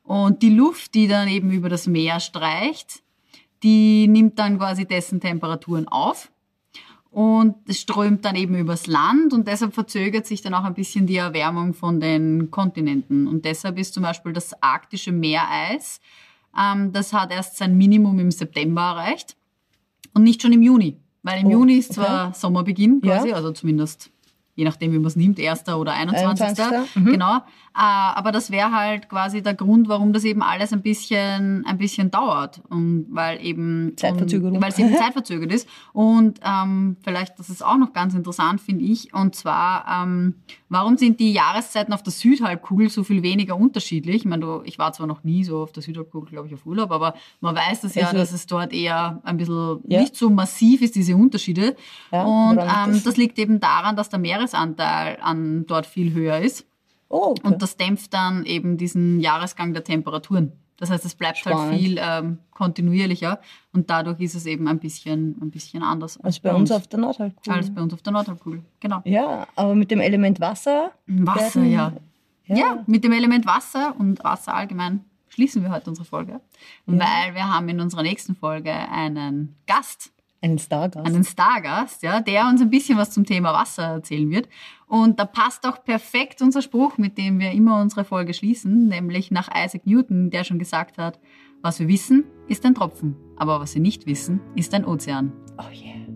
Und 0.04 0.42
die 0.42 0.50
Luft, 0.54 0.96
die 0.96 1.08
dann 1.08 1.30
eben 1.30 1.52
über 1.52 1.70
das 1.70 1.88
Meer 1.88 2.20
streicht, 2.20 3.04
die 3.64 4.08
nimmt 4.08 4.38
dann 4.38 4.58
quasi 4.58 4.86
dessen 4.86 5.22
Temperaturen 5.22 5.88
auf. 5.88 6.30
Und 7.18 7.56
es 7.68 7.80
strömt 7.82 8.26
dann 8.26 8.36
eben 8.36 8.54
übers 8.54 8.86
Land 8.86 9.34
und 9.34 9.48
deshalb 9.48 9.74
verzögert 9.74 10.28
sich 10.28 10.44
dann 10.44 10.54
auch 10.54 10.66
ein 10.66 10.76
bisschen 10.76 11.08
die 11.08 11.16
Erwärmung 11.16 11.74
von 11.74 12.00
den 12.00 12.52
Kontinenten. 12.52 13.26
Und 13.26 13.44
deshalb 13.44 13.80
ist 13.80 13.96
zum 13.96 14.04
Beispiel 14.04 14.34
das 14.34 14.54
arktische 14.62 15.12
Meereis, 15.12 16.00
ähm, 16.56 16.92
das 16.92 17.14
hat 17.14 17.32
erst 17.32 17.58
sein 17.58 17.76
Minimum 17.76 18.20
im 18.20 18.30
September 18.30 18.82
erreicht 18.84 19.36
und 20.14 20.22
nicht 20.26 20.44
schon 20.44 20.54
im 20.54 20.62
Juni. 20.62 20.98
Weil 21.24 21.42
im 21.42 21.48
Oh, 21.48 21.52
Juni 21.54 21.78
ist 21.78 21.90
okay. 21.98 22.06
zwar 22.06 22.34
Sommerbeginn 22.36 23.02
quasi, 23.02 23.30
Ja. 23.30 23.36
also 23.36 23.52
zumindest 23.52 24.12
je 24.54 24.66
nachdem, 24.66 24.92
wie 24.92 25.00
man 25.00 25.08
es 25.08 25.16
nimmt, 25.16 25.40
1. 25.40 25.70
oder 25.70 25.94
21. 25.94 26.60
21., 26.60 26.96
mhm. 27.02 27.06
Genau. 27.14 27.40
Äh, 27.78 27.82
aber 27.82 28.32
das 28.32 28.50
wäre 28.50 28.72
halt 28.72 29.08
quasi 29.08 29.44
der 29.44 29.54
Grund, 29.54 29.88
warum 29.88 30.12
das 30.12 30.24
eben 30.24 30.42
alles 30.42 30.74
ein 30.74 30.82
bisschen, 30.82 31.64
ein 31.68 31.78
bisschen 31.78 32.10
dauert. 32.10 32.60
Und 32.70 33.06
weil 33.12 33.40
eben 33.46 33.94
Zeitverzögerung. 33.96 34.60
Weil 34.60 34.72
es 34.72 34.80
eben 34.80 34.96
zeitverzögert 34.96 35.54
ist. 35.54 35.70
Und 35.94 36.40
ähm, 36.44 36.98
vielleicht, 37.04 37.38
das 37.38 37.50
ist 37.50 37.64
auch 37.64 37.78
noch 37.78 37.94
ganz 37.94 38.16
interessant, 38.16 38.62
finde 38.62 38.84
ich. 38.84 39.14
Und 39.14 39.36
zwar, 39.36 39.86
ähm, 39.88 40.34
warum 40.70 40.98
sind 40.98 41.20
die 41.20 41.32
Jahreszeiten 41.34 41.94
auf 41.94 42.02
der 42.02 42.14
Südhalbkugel 42.14 42.90
so 42.90 43.04
viel 43.04 43.22
weniger 43.22 43.56
unterschiedlich? 43.56 44.16
Ich 44.18 44.26
meine, 44.26 44.42
du, 44.44 44.62
ich 44.66 44.80
war 44.80 44.92
zwar 44.94 45.06
noch 45.06 45.24
nie 45.24 45.44
so 45.44 45.62
auf 45.62 45.72
der 45.72 45.84
Südhalbkugel, 45.84 46.32
glaube 46.32 46.48
ich, 46.48 46.56
auf 46.56 46.66
Urlaub, 46.66 46.90
aber 46.90 47.14
man 47.42 47.56
weiß 47.56 47.82
das 47.82 47.94
ja, 47.94 48.06
Also- 48.08 48.18
dass 48.18 48.32
es 48.32 48.48
dort 48.48 48.74
eher 48.74 49.22
ein 49.24 49.38
bisschen 49.38 49.82
Ja. 49.88 50.02
nicht 50.02 50.16
so 50.16 50.32
massiv 50.32 50.82
ist, 50.82 50.96
diese 50.96 51.16
Unterschiede. 51.16 51.76
Ja, 52.12 52.24
und 52.24 52.58
ähm, 52.58 52.94
das? 52.94 53.04
das 53.04 53.18
liegt 53.18 53.38
eben 53.38 53.60
daran, 53.60 53.96
dass 53.96 54.10
der 54.10 54.18
Meeresanteil 54.18 55.20
an 55.22 55.66
dort 55.68 55.86
viel 55.86 56.12
höher 56.14 56.40
ist. 56.40 56.66
Oh, 57.10 57.32
okay. 57.32 57.42
Und 57.44 57.62
das 57.62 57.78
dämpft 57.78 58.14
dann 58.14 58.46
eben 58.46 58.78
diesen 58.78 59.20
Jahresgang 59.20 59.74
der 59.74 59.84
Temperaturen. 59.84 60.52
Das 60.80 60.92
heißt, 60.92 61.06
es 61.06 61.16
bleibt 61.16 61.44
halt 61.46 61.56
Spannend. 61.56 61.80
viel 61.80 61.98
ähm, 62.00 62.38
kontinuierlicher 62.52 63.40
und 63.74 63.90
dadurch 63.90 64.20
ist 64.20 64.36
es 64.36 64.46
eben 64.46 64.68
ein 64.68 64.78
bisschen, 64.78 65.36
ein 65.42 65.50
bisschen 65.50 65.82
anders 65.82 66.20
als 66.20 66.40
bei 66.40 66.54
uns 66.54 66.72
auf 66.72 66.86
der 66.88 67.00
Nordhalbkugel. 67.00 67.52
als 67.54 67.74
bei 67.74 67.82
uns 67.82 67.94
auf 67.94 68.04
der 68.04 68.14
Nordhalbkugel. 68.14 68.64
Genau. 68.80 69.02
Ja, 69.06 69.48
aber 69.56 69.74
mit 69.74 69.90
dem 69.90 70.00
Element 70.02 70.40
Wasser. 70.40 70.92
Wasser, 71.08 71.64
werden- 71.64 71.72
ja. 72.46 72.56
ja. 72.56 72.84
mit 72.86 73.04
dem 73.04 73.12
Element 73.12 73.48
Wasser 73.48 73.96
und 73.98 74.24
Wasser 74.24 74.54
allgemein 74.54 75.04
schließen 75.30 75.64
wir 75.64 75.72
heute 75.72 75.90
unsere 75.90 76.06
Folge, 76.06 76.42
weil 76.86 77.34
wir 77.34 77.52
haben 77.52 77.68
in 77.70 77.80
unserer 77.80 78.04
nächsten 78.04 78.36
Folge 78.36 78.72
einen 78.72 79.56
Gast, 79.66 80.12
Einen 80.42 80.60
Stargast. 80.60 81.06
einen 81.06 81.24
Stargast, 81.24 82.04
ja, 82.04 82.22
der 82.22 82.48
uns 82.48 82.62
ein 82.62 82.70
bisschen 82.70 82.98
was 82.98 83.12
zum 83.12 83.26
Thema 83.26 83.54
Wasser 83.54 83.84
erzählen 83.84 84.30
wird. 84.30 84.48
Und 84.86 85.20
da 85.20 85.26
passt 85.26 85.66
auch 85.66 85.84
perfekt 85.84 86.42
unser 86.42 86.62
Spruch, 86.62 86.98
mit 86.98 87.18
dem 87.18 87.40
wir 87.40 87.52
immer 87.52 87.82
unsere 87.82 88.06
Folge 88.06 88.34
schließen, 88.34 88.88
nämlich 88.88 89.32
nach 89.32 89.50
Isaac 89.54 89.86
Newton, 89.86 90.30
der 90.30 90.44
schon 90.44 90.60
gesagt 90.60 90.98
hat, 90.98 91.20
was 91.62 91.80
wir 91.80 91.88
wissen, 91.88 92.26
ist 92.48 92.66
ein 92.66 92.76
Tropfen, 92.76 93.16
aber 93.36 93.60
was 93.60 93.74
wir 93.74 93.82
nicht 93.82 94.06
wissen, 94.06 94.40
ist 94.56 94.74
ein 94.74 94.86
Ozean. 94.86 95.34
oh 95.58 95.64
yeah. 95.74 96.07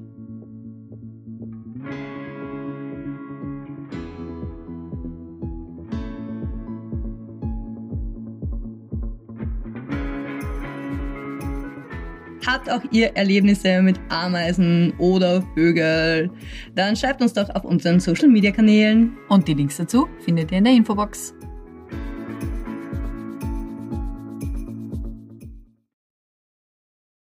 Habt 12.45 12.69
auch 12.71 12.81
ihr 12.91 13.15
Erlebnisse 13.15 13.81
mit 13.81 13.99
Ameisen 14.09 14.93
oder 14.97 15.43
Vögeln? 15.53 16.31
Dann 16.75 16.95
schreibt 16.95 17.21
uns 17.21 17.33
doch 17.33 17.49
auf 17.49 17.63
unseren 17.63 17.99
Social 17.99 18.29
Media 18.29 18.51
Kanälen. 18.51 19.15
Und 19.29 19.47
die 19.47 19.53
Links 19.53 19.77
dazu 19.77 20.07
findet 20.25 20.51
ihr 20.51 20.57
in 20.57 20.63
der 20.63 20.73
Infobox. 20.73 21.35